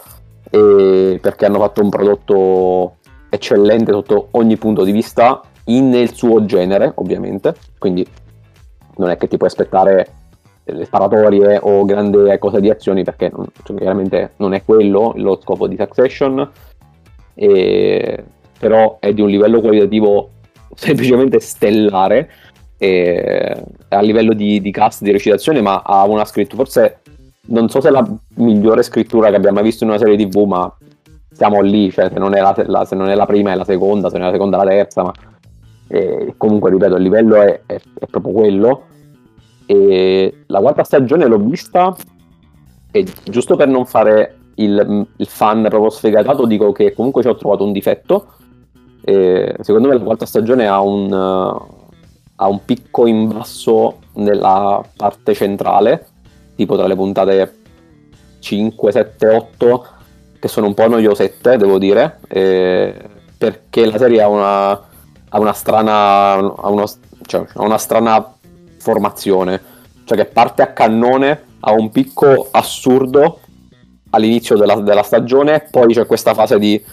[0.50, 2.96] perché hanno fatto un prodotto
[3.30, 8.06] eccellente sotto ogni punto di vista, in nel suo genere ovviamente, quindi
[8.96, 10.06] non è che ti puoi aspettare
[10.64, 13.32] le sparatorie o grandi cose di azioni perché
[13.64, 16.48] cioè, chiaramente non è quello lo scopo di Succession
[17.34, 18.24] e,
[18.58, 20.30] però è di un livello qualitativo
[20.74, 22.30] semplicemente stellare
[22.82, 27.00] a livello di, di, cast, di recitazione ma ha una scrittura forse
[27.46, 28.04] non so se è la
[28.36, 30.76] migliore scrittura che abbiamo mai visto in una serie tv ma
[31.30, 34.10] siamo lì cioè se non è la, la, non è la prima è la seconda
[34.10, 35.12] se non è la seconda è la terza ma
[35.88, 38.86] eh, comunque ripeto il livello è, è, è proprio quello
[39.66, 41.94] e la quarta stagione l'ho vista
[42.90, 47.36] e giusto per non fare il, il fan proprio sfegatato dico che comunque ci ho
[47.36, 48.26] trovato un difetto.
[49.04, 55.34] E secondo me la quarta stagione ha un, ha un picco in basso nella parte
[55.34, 56.06] centrale,
[56.54, 57.56] tipo tra le puntate
[58.38, 59.86] 5, 7, 8,
[60.38, 66.32] che sono un po' noiosette, devo dire, perché la serie ha una, ha una strana,
[66.34, 66.84] ha uno,
[67.26, 68.34] cioè, ha una strana
[68.78, 69.60] formazione,
[70.04, 73.38] cioè che parte a cannone, ha un picco assurdo
[74.10, 76.84] all'inizio della, della stagione, poi c'è questa fase di,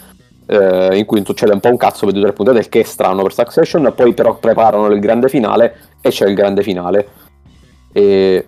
[0.50, 2.82] eh, in cui succede un po' un cazzo per due o tre puntate, che è
[2.82, 7.08] strano per Succession, poi però preparano il grande finale e c'è il grande finale.
[7.92, 8.46] E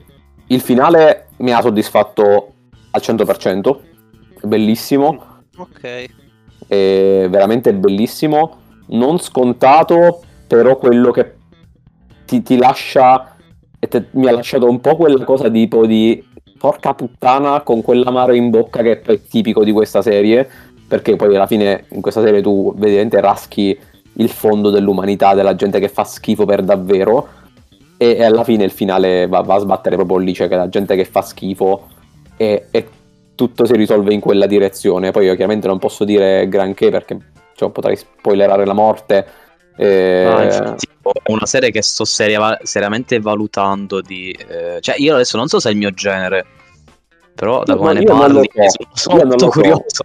[0.48, 2.52] il finale mi ha soddisfatto
[2.90, 3.76] al 100%,
[4.42, 5.42] bellissimo.
[5.56, 6.06] Ok.
[6.66, 11.34] È veramente bellissimo, non scontato, però quello che
[12.24, 13.36] ti, ti lascia
[13.78, 18.32] e te, mi ha lasciato un po' quella cosa tipo di porca puttana con quell'amaro
[18.32, 20.48] in bocca che è tipico di questa serie
[20.92, 23.78] perché poi alla fine in questa serie tu vedete raschi
[24.16, 27.28] il fondo dell'umanità della gente che fa schifo per davvero
[27.96, 30.68] e, e alla fine il finale va, va, a sbattere proprio lì cioè che la
[30.68, 31.88] gente che fa schifo
[32.36, 32.88] e, e
[33.34, 37.16] tutto si risolve in quella direzione poi io chiaramente non posso dire granché perché
[37.54, 39.26] cioè, potrei spoilerare la morte
[39.78, 40.26] eh...
[40.26, 40.88] Ah, infatti,
[41.22, 44.30] è una serie che sto seria- seriamente valutando di...
[44.30, 46.44] Eh, cioè io adesso non so se è il mio genere,
[47.34, 48.86] però da come ne parli so.
[48.92, 50.04] sono molto curioso.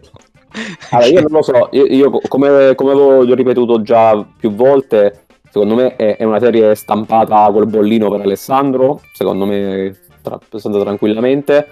[0.92, 5.76] Allora, io non lo so, io, io come, come, avevo ripetuto già più volte, secondo
[5.76, 11.68] me è, è, una serie stampata col bollino per Alessandro, secondo me tra, tranquillamente.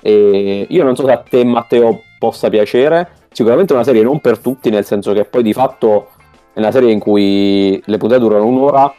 [0.00, 4.20] E io non so se a te Matteo possa piacere, sicuramente è una serie non
[4.20, 6.10] per tutti, nel senso che poi di fatto
[6.52, 8.92] è una serie in cui le puntate durano un'ora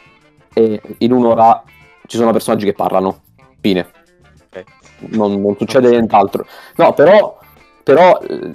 [0.52, 1.62] e in un'ora
[2.06, 3.20] ci sono personaggi che parlano.
[3.60, 3.86] Fine.
[4.48, 4.64] Okay.
[5.10, 6.44] Non, non, succede nient'altro.
[6.76, 7.38] No, però,
[7.82, 8.52] però eh,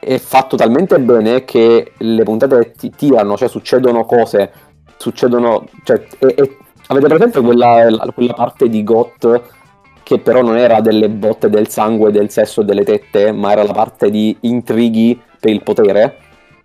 [0.00, 4.50] è fatto talmente bene che le puntate ti tirano, cioè succedono cose,
[4.96, 5.68] succedono...
[5.84, 6.50] Cioè, è, è,
[6.86, 9.42] avete presente quella, quella parte di GOT
[10.02, 13.62] che però non era delle botte del sangue, del sesso e delle tette, ma era
[13.62, 16.16] la parte di intrighi per il potere?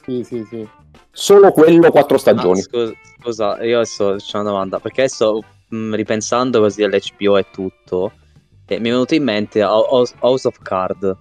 [0.03, 0.67] Sì, sì, sì.
[1.11, 2.59] Solo quello quattro stagioni.
[2.59, 7.45] Ah, scusa, scusa, io adesso c'è una domanda, perché adesso mh, ripensando così all'HBO e
[7.51, 8.13] tutto,
[8.65, 11.15] eh, mi è venuto in mente House House of Card.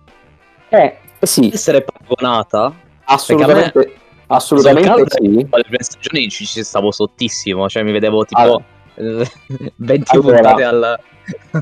[0.71, 3.95] Eh, sì, Essere paragonata assolutamente,
[4.27, 5.47] assolutamente of Card, sì.
[5.51, 8.65] alle prime stagioni ci, ci stavo sottissimo, cioè mi vedevo tipo Allora.
[8.95, 9.31] eh,
[9.77, 10.37] 20 Allora.
[10.37, 11.01] puntate al...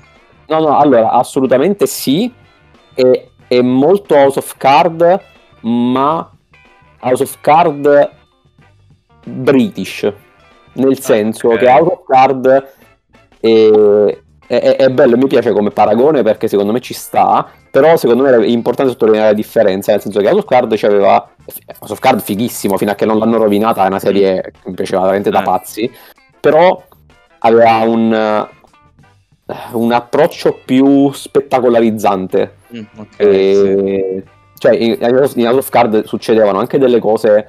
[0.45, 2.31] No, no, allora, assolutamente sì.
[2.93, 5.21] È, è molto House of Card,
[5.61, 6.31] ma
[7.01, 8.11] House of Card
[9.25, 10.13] British.
[10.75, 11.59] Nel senso ok.
[11.59, 12.73] che House of Card
[13.41, 14.19] è,
[14.59, 18.37] è- è bello, mi piace come paragone perché secondo me ci sta, però secondo me
[18.37, 21.29] è importante sottolineare la differenza, nel senso che House of Card c'aveva
[21.81, 24.75] House of Card fighissimo, fino a che non l'hanno rovinata, è una serie che mi
[24.75, 25.45] piaceva veramente da Eh.
[25.45, 25.91] pazzi,
[26.41, 26.83] però
[27.41, 28.49] aveva un,
[29.73, 32.55] un approccio più spettacolarizzante.
[32.77, 33.25] Mm, ok, sì.
[33.25, 34.23] E-
[34.59, 37.49] Cioè, in, in House of Card succedevano anche delle cose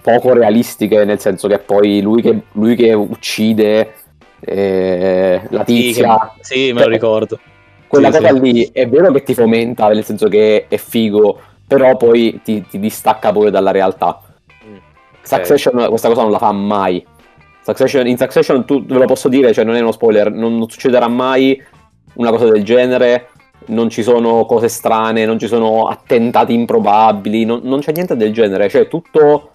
[0.00, 3.94] poco realistiche, nel senso che poi lui che, lui che uccide
[4.44, 7.38] eh, la Sì, tizia, che- sì, me lo ricordo.
[7.86, 8.40] quella sì, cosa sì.
[8.40, 12.78] lì è vero che ti fomenta, nel senso che è figo, però poi ti, ti
[12.78, 14.20] distacca poi dalla realtà.
[14.66, 14.76] Mm,
[15.22, 17.04] Succession questa cosa non la fa mai.
[17.64, 20.68] Succession- in Succession, tu, ve lo posso dire, cioè non è uno spoiler, non, non
[20.68, 21.60] succederà mai
[22.14, 23.28] una cosa del genere.
[23.66, 28.30] Non ci sono cose strane, non ci sono attentati improbabili, non, non c'è niente del
[28.30, 29.52] genere, cioè tutto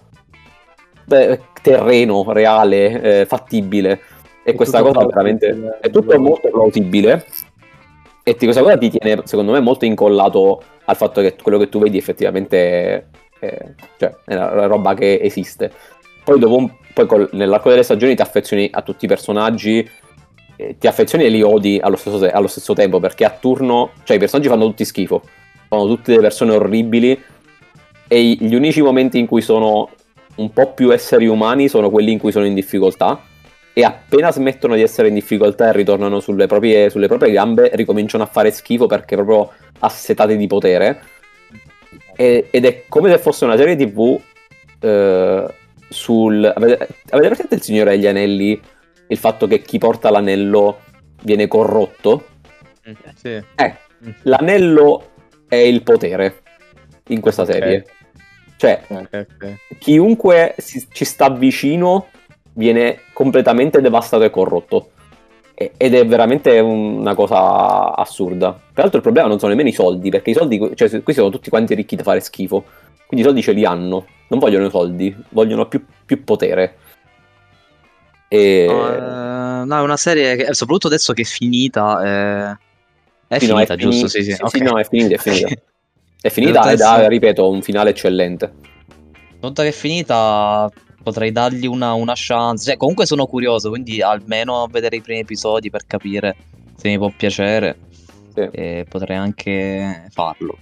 [1.08, 4.00] eh, terreno, reale, eh, fattibile.
[4.42, 5.78] E questa tutto cosa veramente plausibile.
[5.80, 7.24] è tutto molto plausibile.
[8.22, 11.68] E ti- questa cosa ti tiene, secondo me, molto incollato al fatto che quello che
[11.68, 13.64] tu vedi effettivamente è,
[13.98, 15.70] cioè, è una roba che esiste.
[16.24, 19.88] Poi, dopo poi col- nell'arco delle stagioni ti affezioni a tutti i personaggi,
[20.56, 23.92] eh, ti affezioni e li odi allo stesso, te- allo stesso tempo perché a turno,
[24.04, 25.22] cioè i personaggi fanno tutti schifo,
[25.68, 27.18] sono tutte delle persone orribili
[28.08, 29.88] e gli unici momenti in cui sono
[30.36, 33.20] un po' più esseri umani sono quelli in cui sono in difficoltà
[33.72, 38.24] e appena smettono di essere in difficoltà e ritornano sulle proprie, sulle proprie gambe ricominciano
[38.24, 41.00] a fare schifo perché proprio assetati di potere.
[42.16, 44.20] E- ed è come se fosse una serie tv
[44.80, 45.54] eh,
[45.88, 48.60] sul avete, avete presente il Signore degli Anelli?
[49.08, 50.80] Il fatto che chi porta l'anello
[51.22, 52.26] viene corrotto?
[52.88, 53.28] Mm, sì.
[53.28, 53.76] eh,
[54.22, 55.10] l'anello
[55.48, 56.42] è il potere
[57.08, 57.84] in questa serie.
[58.56, 59.56] Cioè Ok, ok.
[59.78, 62.08] chiunque si- ci sta vicino
[62.60, 64.90] viene completamente devastato e corrotto.
[65.54, 68.58] E- Ed è veramente una cosa assurda.
[68.72, 71.50] Peraltro il problema non sono nemmeno i soldi, perché i soldi, cioè qui sono tutti
[71.50, 72.64] quanti ricchi da fare schifo.
[73.06, 76.76] Quindi i soldi ce li hanno, non vogliono i soldi, vogliono più, più potere.
[78.28, 78.66] E...
[78.68, 82.58] No, eh, no, è una serie che, soprattutto adesso che è finita, eh,
[83.26, 84.08] è Sì, no, finita, fini- giusto?
[84.08, 84.54] Sì, sì, sì, ok.
[84.60, 85.48] no, è finita, è finita.
[86.22, 88.44] È finita ed ha, ripeto, un finale eccellente.
[88.44, 90.70] Una volta che è finita
[91.02, 92.64] potrei dargli una, una chance.
[92.66, 96.36] Cioè, comunque sono curioso, quindi almeno vedere i primi episodi per capire
[96.76, 97.76] se mi può piacere.
[98.34, 98.48] Sì.
[98.52, 100.56] E potrei anche farlo.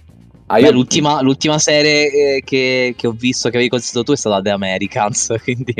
[0.47, 4.11] Ah, Beh, io- l'ultima, l'ultima serie eh, che, che ho visto che avevi consigliato tu
[4.13, 5.73] è stata The Americans, quindi...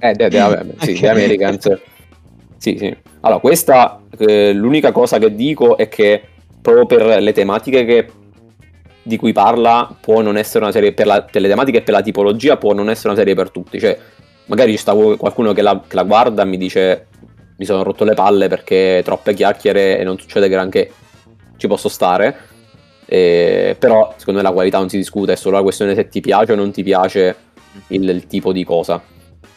[0.00, 1.00] Eh, The, The- sì, Ok.
[1.00, 1.78] The Americans.
[2.56, 2.96] Sì, sì.
[3.20, 6.22] Allora, questa, eh, l'unica cosa che dico è che
[6.60, 8.10] proprio per le tematiche che-
[9.08, 11.94] di cui parla può non essere una serie, per, la- per le tematiche e per
[11.94, 13.80] la tipologia può non essere una serie per tutti.
[13.80, 13.98] Cioè,
[14.44, 17.06] magari ci sta qualcuno che la, che la guarda e mi dice
[17.56, 20.92] mi sono rotto le palle perché troppe chiacchiere e non succede granché.
[21.56, 22.36] Ci posso stare.
[23.06, 26.20] Eh, però secondo me la qualità non si discute, è solo la questione se ti
[26.20, 27.34] piace o non ti piace
[27.88, 29.02] il, il tipo di cosa.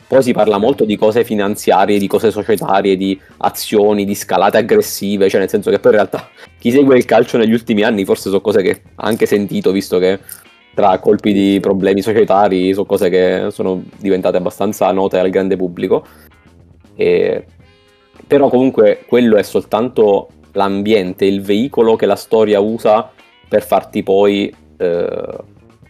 [0.07, 5.29] Poi si parla molto di cose finanziarie, di cose societarie, di azioni, di scalate aggressive,
[5.29, 6.29] cioè nel senso che poi in realtà
[6.61, 9.97] chi segue il calcio negli ultimi anni forse sono cose che ha anche sentito, visto
[9.97, 10.19] che
[10.75, 16.05] tra colpi di problemi societari sono cose che sono diventate abbastanza note al grande pubblico.
[16.95, 17.45] E-
[18.27, 23.09] Però comunque quello è soltanto l'ambiente, il veicolo che la storia usa
[23.49, 25.37] per farti poi eh,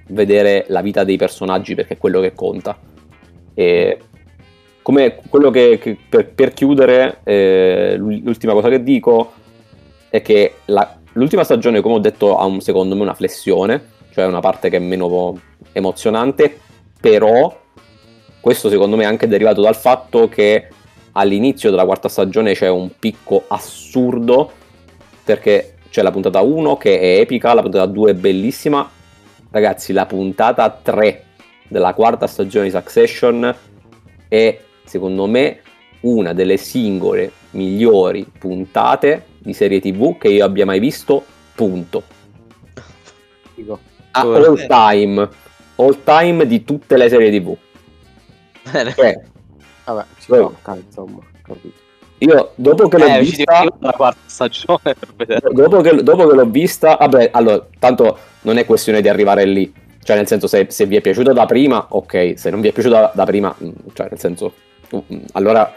[0.08, 2.80] vedere la vita dei personaggi perché è quello che conta.
[3.54, 3.98] E
[4.82, 9.34] come quello che, che- per, per chiudere, eh, l'ul- l'ultima cosa che dico
[10.12, 13.82] è che la- l'ultima stagione, come ho detto, ha un, secondo me una flessione,
[14.12, 15.40] cioè una parte che è meno
[15.72, 16.60] emozionante,
[17.00, 17.58] però
[18.42, 20.68] questo secondo me è anche derivato dal fatto che
[21.14, 24.52] all'inizio della quarta stagione c'è un picco assurdo
[25.24, 28.90] perché c'è la puntata 1 che è epica, la puntata 2 è bellissima.
[29.50, 31.26] Ragazzi, la puntata 3
[31.70, 33.56] della quarta stagione di Succession
[34.28, 35.62] è secondo me
[36.02, 41.24] una delle singole migliori puntate di serie TV che io abbia mai visto,
[41.56, 42.04] punto.
[43.56, 43.80] Dico,
[44.12, 45.30] A Come- all time,
[45.76, 47.56] all time di tutte le serie TV.
[48.72, 48.94] Bene.
[48.94, 49.22] Cioè,
[49.86, 51.74] Vabbè, ci Poi- tocca, insomma, capito.
[52.20, 54.96] io dopo che l'ho Eh, usciti vista, della quarta stagione
[55.52, 59.74] dopo che, dopo che l'ho vista, vabbè, allora, tanto non è questione di arrivare lì.
[60.04, 62.34] Cioè, nel senso, se, se vi è piaciuta da prima, ok.
[62.36, 64.54] Se non vi è piaciuta da, da prima, mm, cioè, nel senso,
[64.96, 65.72] mm, allora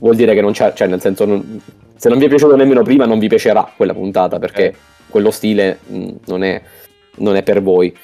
[0.00, 1.60] vuol dire che non c'è, cioè, nel senso, non-
[1.96, 4.74] se non vi è piaciuto nemmeno prima, non vi piacerà quella puntata perché Eh.
[5.08, 6.60] quello stile mm, non, è,
[7.16, 7.94] non è per voi.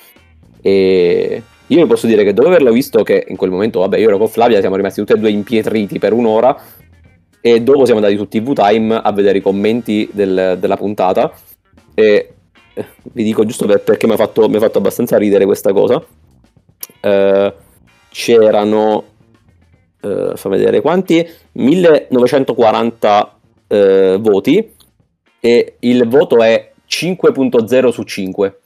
[0.61, 4.09] E io vi posso dire che dopo averlo visto, che in quel momento, vabbè, io
[4.09, 6.57] ero con Flavia, siamo rimasti tutti e due impietriti per un'ora.
[7.40, 11.32] E dopo siamo andati su TV Time a vedere i commenti del- della puntata.
[11.94, 12.32] E
[12.74, 16.05] eh, vi dico giusto per- perché mi ha fatto, fatto abbastanza ridere questa cosa.
[17.01, 17.55] Eh,
[18.11, 19.05] c'erano,
[20.07, 23.37] eh, fammi vedere quanti, 1940
[23.69, 24.75] eh, voti
[25.41, 28.61] e il voto è 5.0 su 5.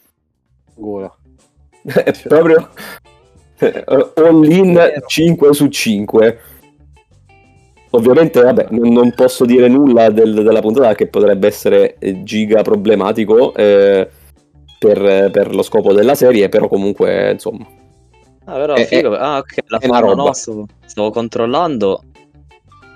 [0.74, 1.16] Culo.
[1.82, 2.68] È proprio
[3.59, 6.41] eh, all in 5 su 5.
[7.93, 12.62] Ovviamente, vabbè, non, non posso dire nulla del- della puntata che potrebbe essere eh, giga
[12.62, 14.09] problematico eh,
[14.78, 17.66] per, per lo scopo della serie, però comunque, insomma.
[18.45, 19.14] Ah, però È- figo.
[19.16, 19.55] Ah, ok.
[19.66, 20.14] La è una roba.
[20.24, 22.03] no, stavo, stavo controllando.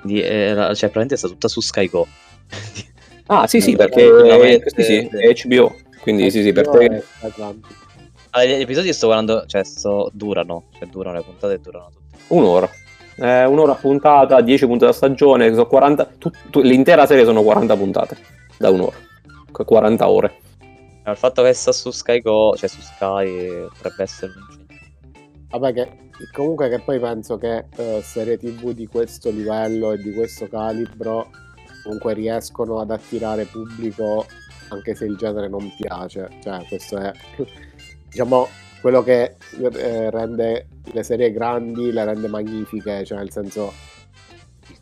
[0.03, 2.07] Di, era- cioè, probabilmente sta tutta su Sky Go.
[3.27, 5.17] Ah, sì, sì, Eh, perché veramente, sì, sì, sì.
[5.17, 5.75] è HBO.
[6.03, 6.85] Quindi sì, sì, per te...
[6.85, 7.73] è Atlantic.
[8.31, 10.65] Ah, gli episodi sto guardando, cioè, sto, durano.
[10.79, 12.19] Cioè, durano le puntate durano tutte.
[12.35, 12.69] Un'ora.
[13.17, 17.75] Eh, un'ora puntata, 10 puntate a stagione, sono 40, tut- tu- l'intera serie sono 40
[17.77, 18.19] puntate
[18.59, 18.97] da un'ora.
[19.51, 20.35] Qu- 40 ore.
[21.07, 24.64] Il fatto che sta su Sky Go, cioè su Sky, potrebbe essere un.
[25.55, 25.89] Vabbè, che
[26.33, 31.31] comunque che poi penso che eh, serie TV di questo livello e di questo calibro
[31.85, 34.27] comunque riescono ad attirare pubblico
[34.71, 36.29] anche se il genere non piace.
[36.43, 37.13] Cioè, questo è
[38.11, 38.49] diciamo
[38.81, 43.73] quello che eh, rende le serie grandi, le rende magnifiche, cioè nel senso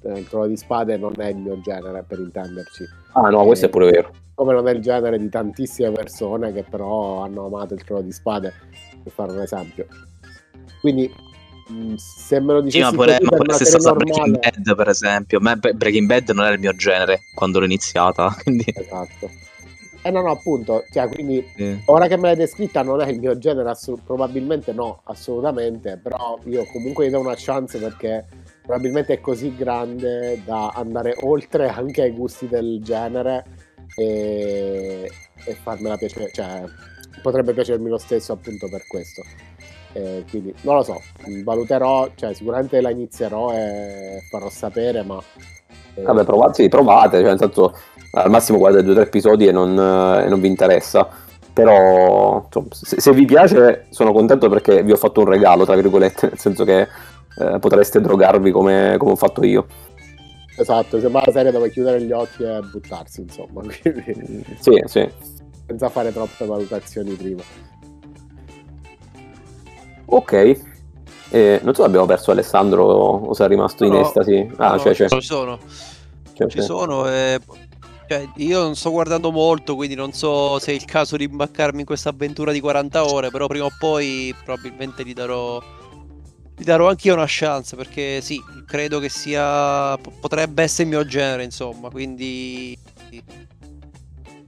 [0.05, 2.85] il, Trono di Spade non è il mio genere per intenderci.
[3.12, 4.11] Ah no, questo è pure vero.
[4.35, 8.12] come non è il genere di tantissime persone che però hanno amato il Trono di
[8.12, 8.55] Spade,
[9.03, 9.87] per fare un esempio.
[10.83, 11.14] Quindi,
[11.68, 14.39] mh, se me lo Sì, ma pure, ma pure se serie stata Breaking.
[14.39, 15.39] Bad, per esempio.
[15.39, 18.35] A me Bre- Breaking Bad non era il mio genere quando l'ho iniziata.
[18.43, 19.30] Quindi, Esatto.
[20.05, 21.80] Eh no, no, appunto, cioè, quindi sì.
[21.85, 26.41] ora che me l'hai descritta non è il mio genere, assolut- probabilmente no, assolutamente, però
[26.47, 28.26] io comunque gli do una chance perché
[28.62, 33.45] probabilmente è così grande da andare oltre anche ai gusti del genere
[33.95, 35.09] e,
[35.45, 36.64] e farmela piacere, cioè
[37.22, 39.22] potrebbe piacermi lo stesso appunto per questo.
[39.95, 41.05] Eh, quindi non lo so,
[41.45, 45.22] valuterò, cioè sicuramente la inizierò e farò sapere, ma...
[45.95, 47.72] eh, Vabbè, provate, provate, cioè nel senso,
[48.12, 49.70] al massimo guardate due o tre episodi e non,
[50.24, 51.09] e non vi interessa.
[51.53, 55.76] Però, insomma, se, se vi piace, sono contento perché vi ho fatto un regalo, tra
[55.76, 56.80] virgolette, nel senso che
[57.38, 59.66] eh, potreste drogarvi come, come ho fatto io.
[60.55, 65.12] Esatto, sembra una serie dove chiudere gli occhi e buttarsi, insomma, quindi Sì, sì.
[65.66, 67.43] senza fare troppe valutazioni prima.
[70.13, 70.61] Ok.
[71.31, 74.47] Eh, non so se abbiamo perso Alessandro o se è rimasto in No, estasi.
[74.57, 75.09] Ah, no, cioè, c'è.
[75.09, 75.59] Ci sono,
[76.35, 77.09] c'è, ci sono.
[77.09, 77.41] e-
[78.07, 81.81] cioè, io non sto guardando molto, quindi non so se è il caso di imbaccarmi
[81.81, 85.59] in questa avventura di 40 ore, però prima o poi probabilmente gli darò,
[86.55, 90.95] gli darò anche io una chance, perché sì, credo che sia, po- potrebbe essere il
[90.95, 92.77] mio genere, insomma, quindi...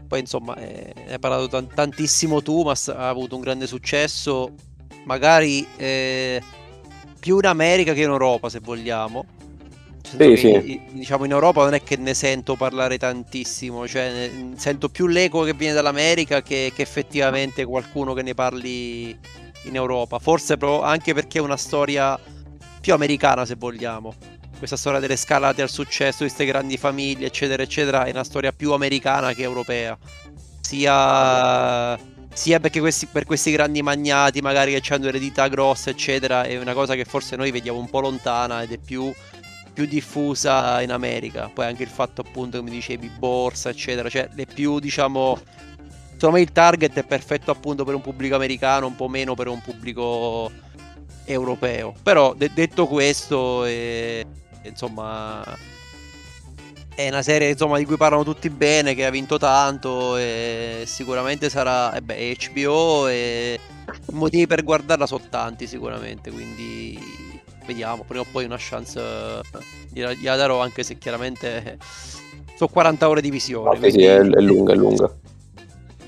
[0.07, 3.67] Poi insomma, eh, ne hai parlato tan- tantissimo tu, ma s- ha avuto un grande
[3.67, 4.53] successo,
[5.05, 6.43] magari eh,
[7.19, 9.25] più in America che in Europa, se vogliamo.
[10.17, 10.81] Sì, sì.
[10.91, 15.55] Diciamo in Europa non è che ne sento parlare tantissimo, cioè sento più l'eco che
[15.55, 19.19] viene dall'America che, che effettivamente qualcuno che ne parli
[19.65, 20.19] in Europa.
[20.19, 22.19] Forse pro- anche perché è una storia
[22.81, 24.15] più americana, se vogliamo.
[24.57, 28.53] Questa storia delle scalate al successo di queste grandi famiglie, eccetera, eccetera, è una storia
[28.53, 29.97] più americana che europea.
[30.61, 31.99] Sia,
[32.35, 36.75] sia perché questi, per questi grandi magnati, magari che hanno eredità grosse, eccetera, è una
[36.75, 39.13] cosa che forse noi vediamo un po' lontana ed è più
[39.75, 41.51] più diffusa in America.
[41.53, 45.39] Poi anche il fatto, appunto, come dicevi, borsa, eccetera, cioè le più, diciamo.
[46.13, 49.49] Secondo me il target è perfetto appunto per un pubblico americano, un po' meno per
[49.49, 50.51] un pubblico
[51.25, 51.93] europeo.
[52.03, 54.25] Però de- detto questo, eh,
[54.63, 55.45] insomma,
[56.95, 61.49] è una serie insomma, di cui parlano tutti bene, che ha vinto tanto e sicuramente
[61.49, 63.59] sarà eh beh, HBO e
[64.13, 66.99] motivi per guardarla sono tanti sicuramente, quindi
[67.67, 69.41] vediamo, prima o poi una chance eh,
[69.93, 71.77] gliela, gliela darò anche se chiaramente eh,
[72.57, 73.71] sono 40 ore di visione.
[73.71, 75.11] No, quindi- sì, è, è lunga, è lunga.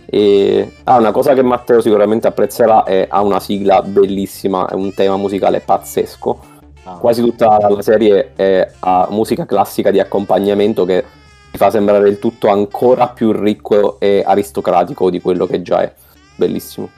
[0.09, 4.95] E ah, una cosa che Matteo sicuramente apprezzerà è ha una sigla bellissima, è un
[4.95, 6.55] tema musicale pazzesco.
[6.89, 11.05] Ah, Quasi tutta la serie è a musica classica di accompagnamento che
[11.51, 15.93] ti fa sembrare il tutto ancora più ricco e aristocratico di quello che già è.
[16.37, 16.89] Bellissimo.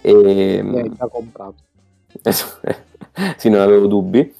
[0.00, 1.54] E, l'hai già comprato.
[3.36, 4.32] sì, non avevo dubbi.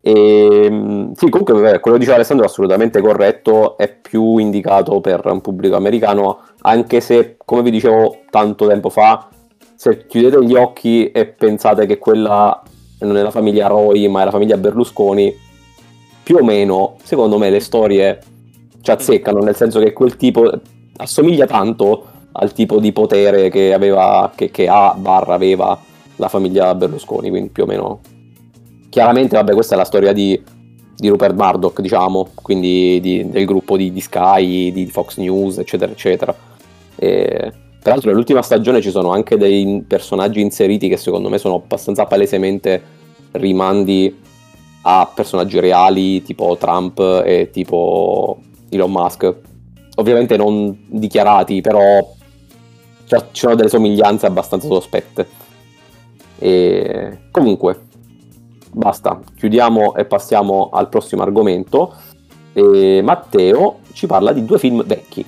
[0.00, 5.20] E, mm, sì, comunque quello che diceva Alessandro è assolutamente corretto, è più indicato per
[5.26, 9.28] un pubblico americano, anche se, come vi dicevo tanto tempo fa,
[9.74, 12.62] se chiudete gli occhi e pensate che quella
[13.00, 15.34] non è la famiglia Roy, ma è la famiglia Berlusconi,
[16.22, 18.20] più o meno, secondo me, le storie
[18.80, 20.50] ci azzeccano, nel senso che quel tipo
[20.96, 25.78] assomiglia tanto al tipo di potere che aveva, che, che ha, barra aveva
[26.16, 28.00] la famiglia Berlusconi, quindi più o meno.
[28.88, 30.40] Chiaramente, vabbè, questa è la storia di,
[30.96, 35.90] di Rupert Murdoch, diciamo, quindi di- del gruppo di, di Sky, di Fox News, eccetera,
[35.90, 36.34] eccetera.
[36.96, 37.52] E,
[37.84, 42.06] tra l'altro, nell'ultima stagione ci sono anche dei personaggi inseriti che secondo me sono abbastanza
[42.06, 42.82] palesemente
[43.32, 44.22] rimandi
[44.84, 48.38] a personaggi reali, tipo Trump e tipo
[48.70, 49.34] Elon Musk.
[49.96, 52.10] Ovviamente non dichiarati, però
[53.04, 55.28] cioè, ci sono delle somiglianze abbastanza sospette.
[56.38, 57.80] E comunque,
[58.72, 61.92] basta, chiudiamo e passiamo al prossimo argomento.
[62.54, 65.22] E Matteo ci parla di due film vecchi,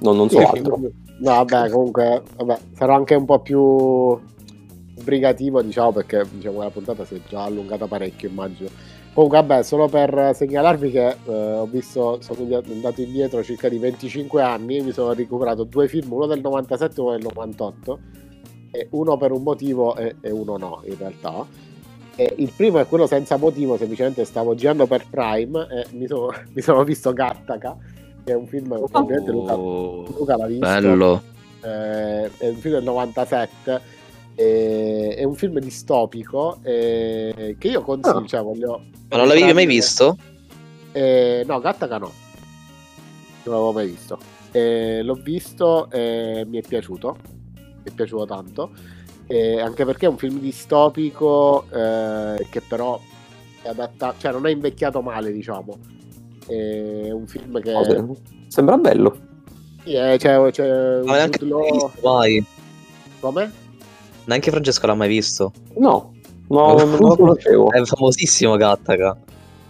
[0.00, 0.78] non, non so altro.
[1.18, 4.18] No, vabbè, comunque, vabbè, sarò anche un po' più
[4.96, 8.68] sbrigativo, diciamo, perché diciamo, la puntata si è già allungata parecchio, immagino.
[9.14, 14.42] Comunque, vabbè, solo per segnalarvi che eh, ho visto, sono andato indietro circa di 25
[14.42, 17.98] anni, mi sono recuperato due film, uno del 97 e uno del 98,
[18.72, 21.46] e uno per un motivo e, e uno no, in realtà.
[22.14, 26.30] E il primo è quello senza motivo, semplicemente stavo girando per Prime e mi sono,
[26.52, 27.74] mi sono visto Gattaca,
[28.26, 31.22] che è un film che ovviamente Luca, Oh, Luca l'ha visto bello.
[31.62, 33.80] eh, è un film del 97
[34.34, 38.26] eh, è un film distopico eh, che io consiglio Ah.
[38.26, 40.18] cioè voglio Ma non l'avevi mai visto?
[40.90, 42.10] eh, no Gattaca no
[43.44, 44.18] non l'avevo mai visto
[44.50, 47.16] Eh, l'ho visto e mi è piaciuto
[47.54, 48.70] mi è piaciuto tanto
[49.28, 53.00] Eh, anche perché è un film distopico eh, che però
[53.62, 55.78] è adattato cioè non è invecchiato male diciamo
[56.46, 58.04] è un film che Vabbè,
[58.48, 59.16] Sembra bello.
[59.84, 62.44] sì, è- c'è, c'è Ma neanche Law- visto mai.
[63.20, 63.50] come?
[64.24, 65.52] Neanche Francesco l'ha mai visto.
[65.76, 66.12] No,
[66.48, 67.70] no non lo conoscevo.
[67.70, 69.16] È famosissimo Gattaca.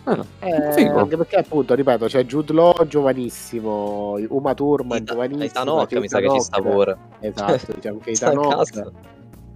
[0.09, 5.45] Ah, Eh, anche perché appunto, ripeto, c'è Jude Law giovanissimo, Uma Thurman giovanissima.
[5.45, 6.97] Ethan Hawke c'è mi sa che ci sta pure.
[7.20, 8.57] Esatto, c'è anche Sta Ethan a Hawke.
[8.57, 8.91] casa.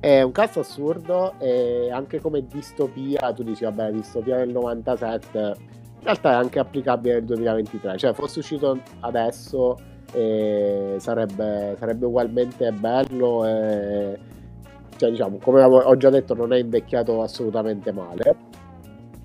[0.01, 5.57] È un cast assurdo e anche come distopia, tu dici vabbè, distopia del 97,
[6.01, 9.77] in realtà è anche applicabile nel 2023, cioè fosse uscito adesso
[10.13, 14.19] eh, sarebbe, sarebbe ugualmente bello e
[14.97, 18.37] cioè diciamo, come ho già detto non è invecchiato assolutamente male.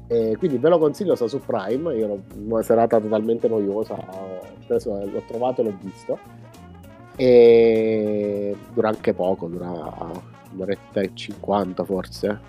[0.08, 3.98] E quindi ve lo consiglio, sta su Prime, io l'ho- una serata totalmente noiosa,
[4.68, 6.20] preso, l'ho trovato e l'ho visto.
[7.16, 9.92] E dura anche poco, dura
[10.54, 12.40] un'oretta e 50 forse.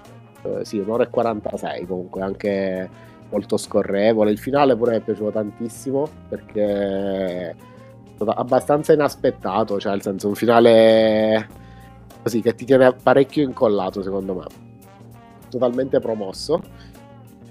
[0.43, 2.89] Eh, sì, un'ora e 46 comunque, anche
[3.31, 4.31] molto scorrevole.
[4.31, 7.55] Il finale pure mi è piaciuto tantissimo perché è
[8.15, 11.49] stato abbastanza inaspettato, cioè nel senso un finale
[12.23, 14.45] così che ti tiene parecchio incollato secondo me.
[15.49, 16.61] Totalmente promosso.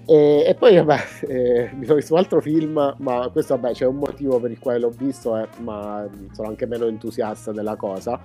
[0.08, 0.98] E, e poi vabbè,
[1.28, 4.60] eh, mi sono visto un altro film, ma questo vabbè c'è un motivo per il
[4.60, 8.20] quale l'ho visto, eh, ma sono anche meno entusiasta della cosa.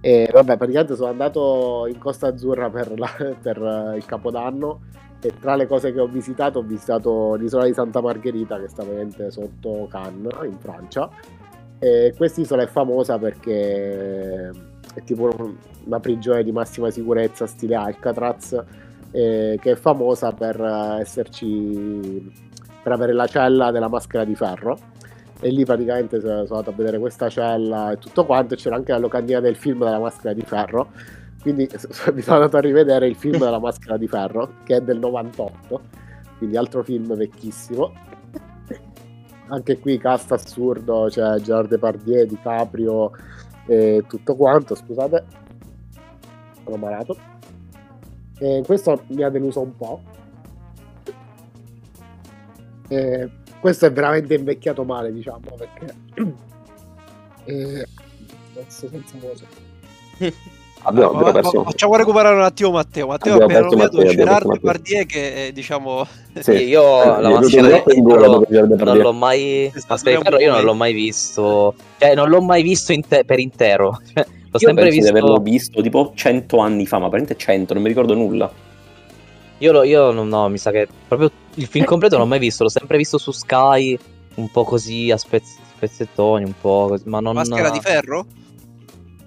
[0.00, 4.80] E vabbè, praticamente sono andato in Costa Azzurra per, la- per, il Capodanno
[5.20, 8.82] e tra le cose che ho visitato ho visitato l'isola di Santa Margherita che sta
[8.82, 11.10] veramente sotto Cannes in Francia.
[11.78, 14.50] E quest'isola è famosa perché
[14.94, 18.62] è tipo un- una prigione di massima sicurezza stile Alcatraz
[19.12, 20.60] eh, che è famosa per
[21.00, 22.32] esserci
[22.82, 24.78] per avere la cella della maschera di ferro
[25.40, 28.98] e lì praticamente sono andato a vedere questa cella e tutto quanto c'era anche la
[28.98, 30.90] locandina del film della maschera di ferro
[31.40, 31.68] quindi
[32.14, 35.80] mi sono andato a rivedere il film della maschera di ferro che è del 98
[36.38, 37.92] quindi altro film vecchissimo
[39.48, 43.10] anche qui cast assurdo c'è Gerard Depardieu, DiCaprio
[43.66, 45.24] e tutto quanto scusate
[46.64, 47.30] sono malato
[48.42, 50.00] e questo mi ha deluso un po'.
[52.88, 53.30] E
[53.60, 55.94] questo è veramente invecchiato male, diciamo, perché...
[57.44, 57.86] E...
[58.66, 59.46] Senza voce.
[60.82, 61.62] Abbiamo, abbiamo perso.
[61.64, 63.06] Facciamo recuperare un attimo Matteo.
[63.08, 64.50] Matteo ha appena perso nominato Gerard.
[64.52, 66.42] Depardieu che eh, diciamo Sì.
[66.42, 68.18] Sì, io Eh, la maschera in non
[68.48, 69.02] non Depardieu.
[69.02, 73.38] l'ho mai ferro io non l'ho mai visto cioè non l'ho mai visto inte- per
[73.40, 77.06] intero Cioè, l'ho Io sempre penso di averlo visto visto tipo 100 anni fa, ma
[77.08, 78.50] veramente 100, non mi ricordo nulla.
[79.58, 82.38] io, lo- io non no, mi sa che proprio il film completo non l'ho mai
[82.40, 83.98] visto l'ho sempre visto su Sky
[84.36, 88.24] un po' così a spezz- spezzettoni un po' così, ma non Maschera di ferro?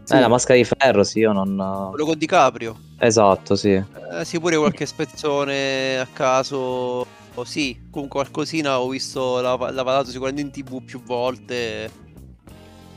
[0.09, 2.77] Eh la maschera di ferro sì io non Quello con DiCaprio.
[2.99, 7.05] esatto sì Eh, sì, pure qualche spezzone a caso.
[7.35, 11.89] Oh, sì, comunque qualcosina ho visto, l'ha, l'ha parlato sicuramente in tv più volte.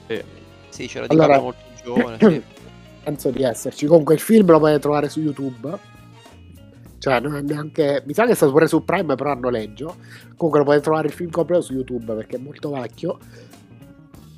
[0.07, 0.23] Sì.
[0.69, 2.19] Sì, c'era Allora- DiCaprio molto giovane.
[2.19, 2.43] Sì.
[3.03, 3.87] Penso di esserci.
[3.87, 5.79] Comunque il film lo potete trovare su YouTube.
[6.99, 8.03] Cioè, non è neanche.
[8.05, 9.97] Mi sa che sta pure su Prime, però a noleggio.
[10.37, 13.19] Comunque lo potete trovare il film completo su YouTube perché è molto vecchio.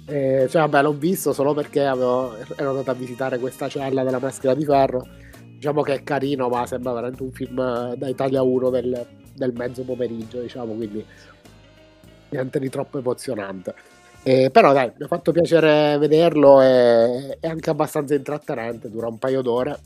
[0.09, 4.18] Eh, cioè, vabbè, l'ho visto solo perché avevo- ero andato a visitare questa cella della
[4.18, 5.06] maschera di ferro.
[5.54, 9.52] Diciamo che è carino, ma sembra veramente un film eh, da Italia 1 del, del
[9.52, 11.04] mezzo pomeriggio, diciamo, quindi
[12.30, 13.74] niente di troppo emozionante.
[14.22, 19.18] Eh, però dai, mi ha fatto piacere vederlo e è anche abbastanza intrattenente, dura un
[19.18, 19.78] paio d'ore.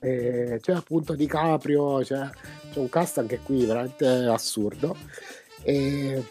[0.00, 2.28] Eh, c'è appunto DiCaprio, c'è,
[2.72, 4.96] c'è un cast anche qui veramente assurdo.
[5.62, 6.24] E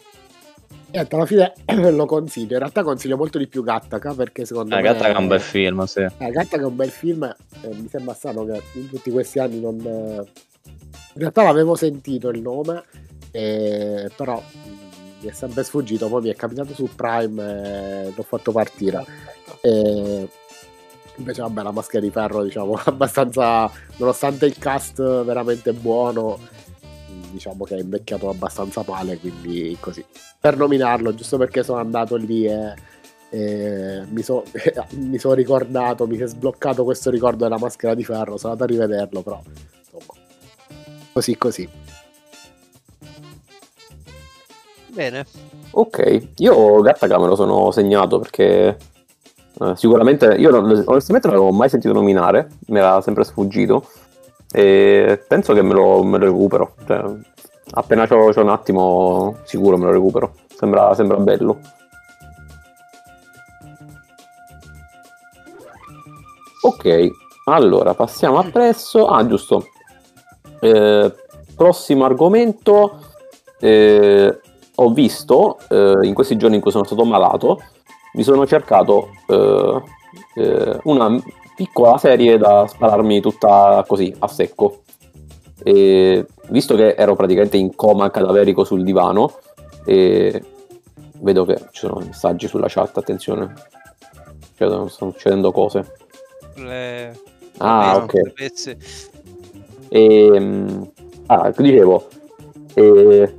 [0.92, 1.52] niente, alla fine
[1.90, 2.52] lo consiglio.
[2.54, 5.28] In realtà consiglio molto di più Gattaca perché secondo eh, me Gatta che è un
[5.28, 7.22] bel film sì eh, Gattaca è un bel film.
[7.62, 9.78] eh, mi sembra strano che in tutti questi anni non.
[9.80, 10.24] eh,
[11.14, 12.82] In realtà l'avevo sentito il nome,
[13.32, 14.68] eh, però mh,
[15.22, 16.08] mi è sempre sfuggito.
[16.08, 19.04] Poi mi è capitato su Prime e l'ho fatto partire.
[19.60, 20.28] E
[21.16, 23.70] invece, vabbè, la maschera di ferro, diciamo, abbastanza.
[23.96, 26.38] Nonostante il cast veramente buono,
[27.30, 29.18] diciamo che è invecchiato abbastanza male.
[29.18, 30.04] Quindi, così
[30.40, 32.74] per nominarlo, giusto perché sono andato lì e.
[33.30, 38.36] e mi sono ricordato, mi si è sbloccato questo ricordo della maschera di ferro.
[38.36, 39.40] Sono andato a rivederlo, però
[39.78, 40.18] insomma,
[41.12, 41.68] così così.
[44.92, 45.24] Bene.
[45.72, 48.76] Ok, io Gattaca me lo sono segnato perché
[49.60, 53.86] eh, sicuramente io onestamente non l'avevo mai sentito nominare, mi era sempre sfuggito
[54.52, 56.74] e penso che me lo, me lo recupero.
[56.86, 57.02] Cioè,
[57.72, 60.34] appena c'ho, c'ho un attimo sicuro me lo recupero.
[60.54, 61.58] Sembra, sembra bello.
[66.62, 67.08] Ok,
[67.44, 69.06] allora passiamo appresso.
[69.06, 69.68] Ah, giusto.
[70.60, 71.14] Eh,
[71.54, 72.98] prossimo argomento.
[73.58, 74.40] Eh,
[74.74, 77.60] ho visto eh, in questi giorni in cui sono stato malato,
[78.14, 79.82] mi sono cercato eh,
[80.36, 81.22] eh, una
[81.60, 84.80] piccola serie da spararmi tutta così a secco.
[85.62, 89.34] E visto che ero praticamente in coma cadaverico sul divano,
[89.84, 90.42] e
[91.18, 93.52] vedo che ci sono messaggi sulla chat, attenzione,
[94.56, 95.92] Cioè, stanno succedendo cose.
[96.54, 97.20] Le...
[97.58, 98.32] Ah, le- ok.
[98.32, 98.78] pezze.
[99.90, 100.82] E, mm,
[101.26, 102.08] ah, dicevo,
[102.72, 103.34] eh,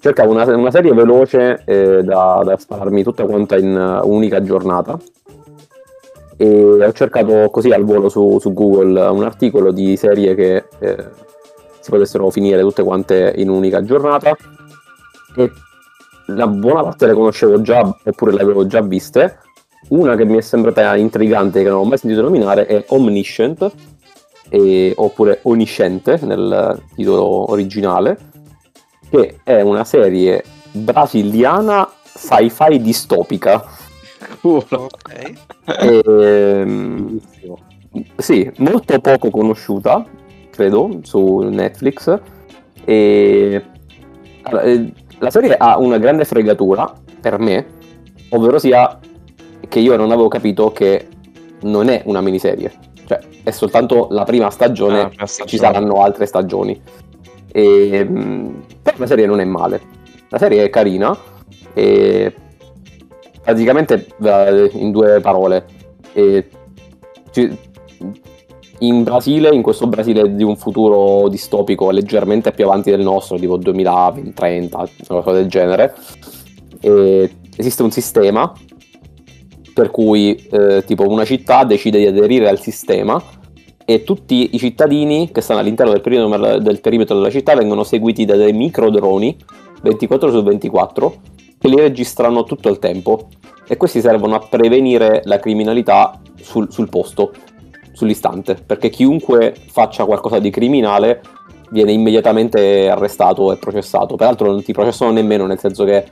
[0.00, 5.00] cercavo una, una serie veloce eh, da, da spararmi tutta quanta in uh, un'unica giornata.
[6.36, 11.08] E ho cercato così al volo su, su Google un articolo di serie che eh,
[11.80, 14.36] si potessero finire tutte quante in un'unica giornata.
[15.36, 15.50] E
[16.26, 19.38] la buona parte le conoscevo già, oppure le avevo già viste.
[19.88, 23.70] Una che mi è sembrata intrigante, che non ho mai sentito nominare, è Omniscient,
[24.48, 28.18] e- oppure Oniscente nel titolo originale,
[29.10, 33.62] che è una serie brasiliana sci-fi distopica.
[34.42, 35.32] Ok.
[35.80, 37.20] Ehm,
[38.16, 40.04] sì, molto poco conosciuta,
[40.50, 42.18] credo, su Netflix.
[42.84, 43.62] E
[44.42, 47.66] allora, eh, la serie ha una grande fregatura per me,
[48.30, 48.98] ovvero sia
[49.68, 51.08] che io non avevo capito che
[51.62, 52.70] non è una miniserie,
[53.06, 55.48] cioè è soltanto la prima stagione, Ah, la e stagione.
[55.50, 56.78] ci saranno altre stagioni.
[57.52, 59.80] E, mh, però la serie non è male,
[60.28, 61.16] la serie è carina
[61.72, 62.34] e
[63.44, 65.64] praticamente eh, in due parole.
[66.12, 66.48] E
[68.78, 73.56] in Brasile, in questo Brasile di un futuro distopico leggermente più avanti del nostro, tipo
[73.56, 75.94] 2030, una cosa del genere,
[77.56, 78.52] esiste un sistema
[79.74, 83.20] per cui eh, tipo una città decide di aderire al sistema
[83.84, 88.24] e tutti i cittadini che stanno all'interno del perimetro, del perimetro della città vengono seguiti
[88.24, 89.36] da dei microdroni
[89.82, 91.14] 24 su 24
[91.64, 93.28] che li registrano tutto il tempo
[93.66, 97.32] e questi servono a prevenire la criminalità sul, sul posto,
[97.92, 101.22] sull'istante, perché chiunque faccia qualcosa di criminale
[101.70, 104.14] viene immediatamente arrestato e processato.
[104.14, 106.04] Peraltro non ti processano nemmeno, nel senso che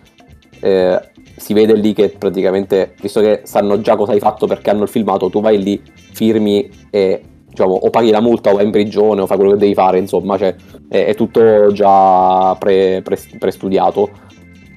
[0.59, 1.01] eh,
[1.37, 4.89] si vede lì che praticamente, visto che sanno già cosa hai fatto perché hanno il
[4.89, 5.83] filmato, tu vai lì,
[6.15, 9.59] firmi e diciamo, o paghi la multa o vai in prigione o fai quello che
[9.59, 10.55] devi fare, insomma, cioè,
[10.89, 14.22] è, è tutto già pre, pre, prestudiato.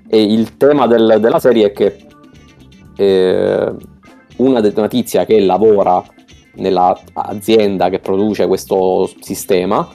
[0.07, 1.97] E il tema del- della serie è che
[2.97, 3.71] eh,
[4.37, 6.03] una, de- una tizia che lavora
[6.55, 9.87] nell'azienda che produce questo sistema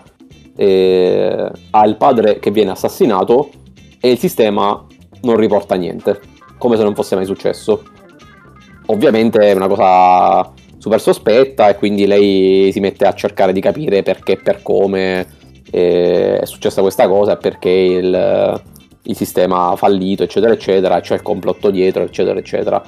[0.57, 3.49] eh, ha il padre che viene assassinato
[4.01, 4.87] e il sistema
[5.23, 6.21] non riporta niente,
[6.59, 7.83] come se non fosse mai successo.
[8.87, 14.03] Ovviamente è una cosa super sospetta e quindi lei si mette a cercare di capire
[14.03, 15.27] perché per come
[15.71, 18.63] eh, è successa questa cosa e perché il,
[19.03, 22.83] il sistema fallito, eccetera, eccetera, c'è il complotto dietro, eccetera, eccetera.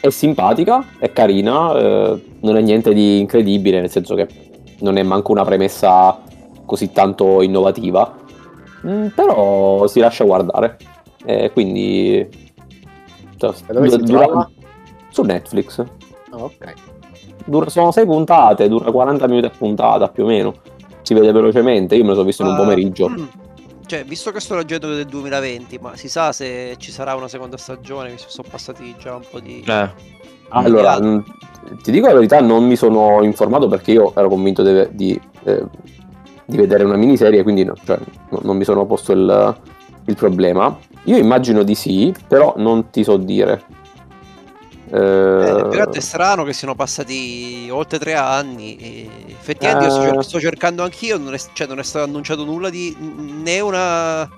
[0.00, 4.28] È simpatica, è carina, eh, non è niente di incredibile, nel senso che
[4.80, 6.20] non è manco una premessa
[6.64, 8.18] così tanto innovativa,
[8.86, 10.78] Mm, però si lascia guardare.
[11.24, 12.26] E quindi...
[13.36, 14.50] cioè, dura- trova?
[15.10, 15.80] Su Netflix.
[16.30, 16.72] Ah, ok.
[17.44, 20.54] Dura- sono sei puntate, dura 40 minuti a puntata più o meno.
[21.02, 23.10] Si vede velocemente, io me lo sono visto in un Ma- pomeriggio.
[23.90, 27.56] Cioè, visto che sto leggendo del 2020, ma si sa se ci sarà una seconda
[27.56, 29.64] stagione, visto che sono passati già un po' di...
[29.66, 29.90] Eh,
[30.50, 31.24] Allora, mh,
[31.82, 35.64] ti dico la verità, non mi sono informato perché io ero convinto di, di, eh,
[36.44, 39.56] di vedere una miniserie, quindi no, cioè, no- non mi sono posto il,
[40.04, 40.78] il problema.
[41.06, 43.60] Io immagino di sì, però non ti so dire.
[44.92, 48.76] Eh, Eh, però è strano che siano passati oltre tre anni.
[48.76, 50.22] E effettivamente io sto, cer- Eh.
[50.22, 54.28] sto cercando anch'io, non è, cioè, non è stato annunciato nulla di né una.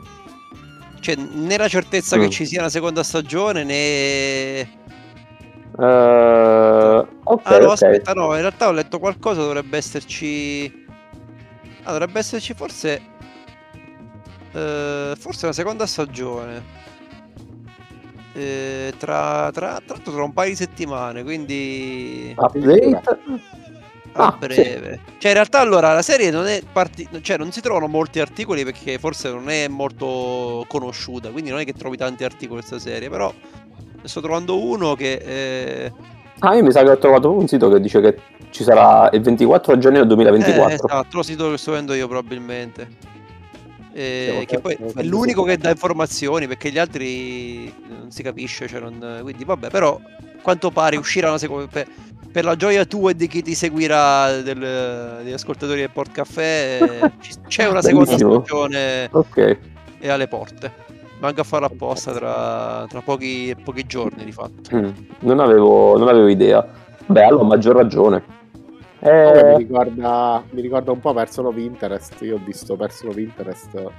[1.01, 2.21] Cioè, né la certezza Mm.
[2.21, 3.75] che ci sia una seconda stagione, né.
[5.79, 7.73] eh, ok, Ah no, ok.
[7.73, 10.71] aspetta, no, in realtà ho letto qualcosa, dovrebbe esserci.
[11.85, 13.11] Ah, dovrebbe esserci forse.
[14.55, 16.63] eh, forse una seconda stagione.
[18.35, 22.35] Eh, tra, tra, tra l'altro tra un paio di settimane, quindi.
[22.37, 23.01] Update?
[24.15, 25.01] a Ah, breve.
[25.17, 28.63] Cioè, in realtà, allora la serie non è parti- cioè, non si trovano molti articoli
[28.63, 31.31] perché forse non è molto conosciuta.
[31.31, 33.09] Quindi non è che trovi tanti articoli questa serie.
[33.09, 35.13] Però ne sto trovando uno che.
[35.15, 35.93] eh,
[36.41, 38.19] Ah, io mi sa che ho trovato un sito che dice che
[38.51, 40.75] ci sarà il 24 gennaio Eh, 2024.
[40.75, 42.89] esatto, lo sito che sto vedendo io probabilmente.
[43.95, 48.81] Eh, che poi è l'unico che dà informazioni perché gli altri non si capisce, cioè
[48.81, 50.01] non- quindi vabbè, però
[50.43, 51.87] quanto pare uscirà una seconda per,
[52.33, 56.79] per la gioia tua e di chi ti seguirà del- degli ascoltatori del Port Caffè
[56.81, 57.13] eh,
[57.47, 59.59] c'è una seconda stagione Ok.
[60.01, 60.73] e alle porte.
[61.21, 64.75] Manca a farla apposta tra, tra pochi, pochi giorni di fatto.
[64.75, 64.89] Mm,
[65.21, 66.67] Non, avevo, non avevo idea.
[67.07, 68.25] Beh, allora, maggior ragione.
[69.03, 72.23] Comunque mi, Eh, ricorda, mi ricorda un po' Person of Interest.
[72.23, 73.91] Io ho visto Person of Interest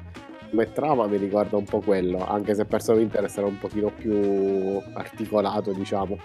[0.49, 2.26] come trama, mi ricorda un po' quello.
[2.26, 6.18] Anche se Person of Interest era un pochino più articolato, diciamo.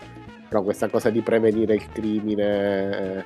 [0.49, 3.25] Però questa cosa di prevenire il crimine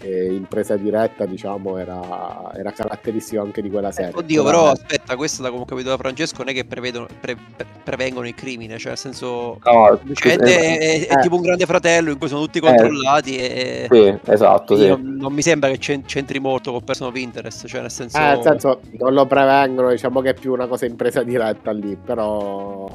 [0.00, 4.12] eh, in presa diretta, diciamo, era, era caratteristico anche di quella serie.
[4.14, 6.64] Oddio, Poi, però vabbè, aspetta, questo da come ho capito da Francesco non è che
[6.64, 11.20] prevedono, pre- pre- prevengono il crimine, cioè nel senso no, semplicemente eh, è, è eh.
[11.22, 14.88] tipo un grande fratello in cui sono tutti controllati e Sì, esatto, sì.
[14.88, 18.18] non, non mi sembra che c'en- c'entri molto con Person of Interest, cioè nel senso...
[18.18, 21.70] Eh, nel senso, non lo prevengono, diciamo che è più una cosa in presa diretta
[21.72, 22.88] lì, però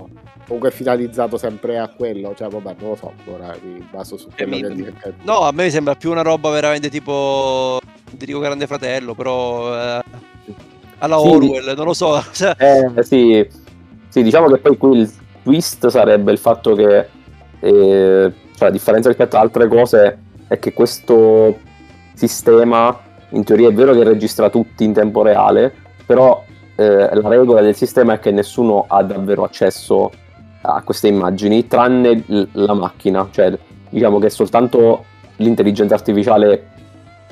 [0.50, 4.30] comunque è finalizzato sempre a quello, cioè vabbè, non lo so, ora mi baso su
[4.36, 7.80] quello mi- che dice che- No, a me mi sembra più una roba veramente tipo,
[8.18, 10.02] ti dico grande fratello, però eh,
[10.98, 13.48] alla Sì, Orwell, non lo so, cioè, Eh, sì.
[14.10, 15.12] Sì, diciamo che poi qui il
[15.44, 16.98] twist sarebbe il fatto che,
[17.60, 21.56] eh, cioè, la differenza rispetto ad altre cose è che questo
[22.16, 25.72] sistema, in teoria è vero che registra tutti in tempo reale,
[26.08, 26.44] però
[26.76, 30.12] eh, la regola del sistema è che nessuno ha davvero accesso
[30.62, 33.58] a queste immagini, tranne la macchina, cioè
[33.90, 35.06] diciamo che soltanto
[35.38, 36.68] l'intelligenza artificiale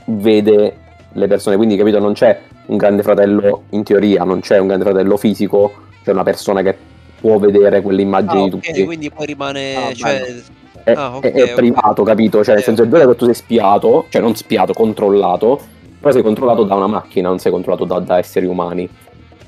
[0.06, 0.78] vede
[1.12, 4.86] le persone, quindi capito, non c'è un grande fratello in teoria, non c'è un grande
[4.86, 5.74] fratello fisico,
[6.04, 6.78] c'è una persona che
[7.20, 8.86] può vedere quelle immagini ah, di ok, tutti.
[8.86, 9.76] quindi poi rimane...
[9.76, 10.36] Ah, cioè.
[10.84, 11.54] È, ah, ok, è- è ok.
[11.54, 12.44] privato, capito?
[12.44, 15.60] Cioè, nel Ok, senso, è vero che tu sei spiato, cioè non spiato, controllato,
[16.00, 18.88] però sei controllato da una macchina, non sei controllato da, da esseri umani.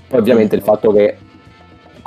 [0.08, 1.18] Poi ovviamente il fatto che,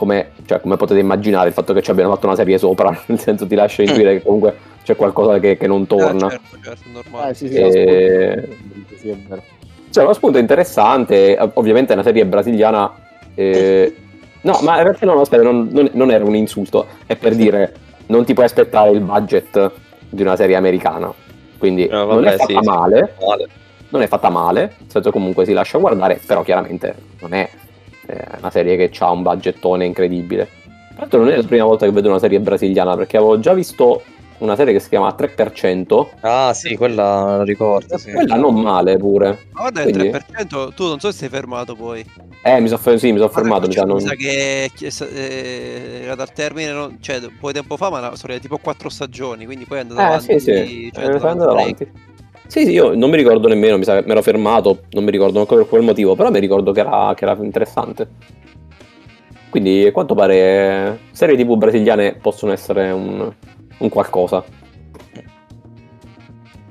[0.02, 3.20] come, cioè, come potete immaginare, il fatto che ci abbiano fatto una serie sopra, nel
[3.20, 6.28] senso ti lascia intuire che comunque c'è qualcosa che, che non Ah, torna.
[6.28, 7.30] certo, certo, normale.
[7.30, 9.42] Eh, sì, sì, Eh, ascolta, sì, è vero.
[9.90, 12.92] Cioè, uno spunto interessante, ov- ovviamente è una serie brasiliana.
[13.34, 13.94] eh,
[14.40, 17.36] no, ma in realtà no, no, aspetta, non, non- non era un insulto, è per
[17.36, 17.72] dire
[18.06, 19.70] non ti puoi aspettare il budget
[20.08, 21.12] di una serie americana.
[21.58, 22.68] Quindi No, non è vabbè, fatta sì, sì.
[22.68, 23.48] male, Vale.
[23.90, 27.48] non è fatta male, nel senso comunque si lascia guardare, però chiaramente non è
[28.06, 30.48] eh, una serie che ha un budgettone incredibile.
[30.98, 34.02] l'altro non è la prima volta che vedo una serie brasiliana, perché avevo già visto
[34.38, 36.08] una serie che si chiama 3%.
[36.20, 37.96] Ah, sì, quella la ricordo.
[37.96, 38.10] Sì.
[38.10, 39.46] Quella non male pure.
[39.52, 42.04] Ma guarda Quindi- il 3%, tu non so se sei fermato poi.
[42.42, 43.68] Eh, mi sono sì, mi sono fermato.
[43.68, 43.98] Mi sa, non...
[43.98, 48.36] Che eh, era dal termine, non- cioè un po' di tempo fa, ma no, sono
[48.40, 50.40] tipo quattro stagioni, quindi poi è andato Eh, avanti.
[50.40, 50.90] sì, sì.
[50.92, 51.86] cioè, Eh, è andando parecchio.
[51.86, 51.90] avanti.
[52.52, 55.10] Sì, sì, io non mi ricordo nemmeno, mi sa che mi ero fermato, non mi
[55.10, 58.06] ricordo ancora per quel motivo, però mi ricordo che era, che era interessante.
[59.48, 63.32] Quindi, a quanto pare, serie TV brasiliane possono essere un,
[63.78, 64.44] un qualcosa.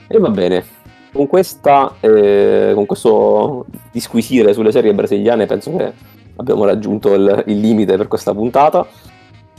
[0.08, 0.64] E va bene.
[1.12, 5.94] Con, questa, eh, con questo disquisire sulle serie brasiliane penso che
[6.36, 8.86] abbiamo raggiunto il, il limite per questa puntata.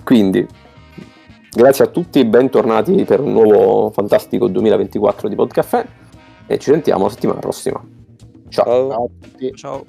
[0.05, 0.47] Quindi,
[1.51, 5.87] grazie a tutti, bentornati per un nuovo fantastico 2024 di Podcaffè
[6.53, 7.83] e ci sentiamo la settimana prossima.
[8.51, 8.91] Ciao.
[8.91, 9.11] Ciao.
[9.55, 9.85] Ciao.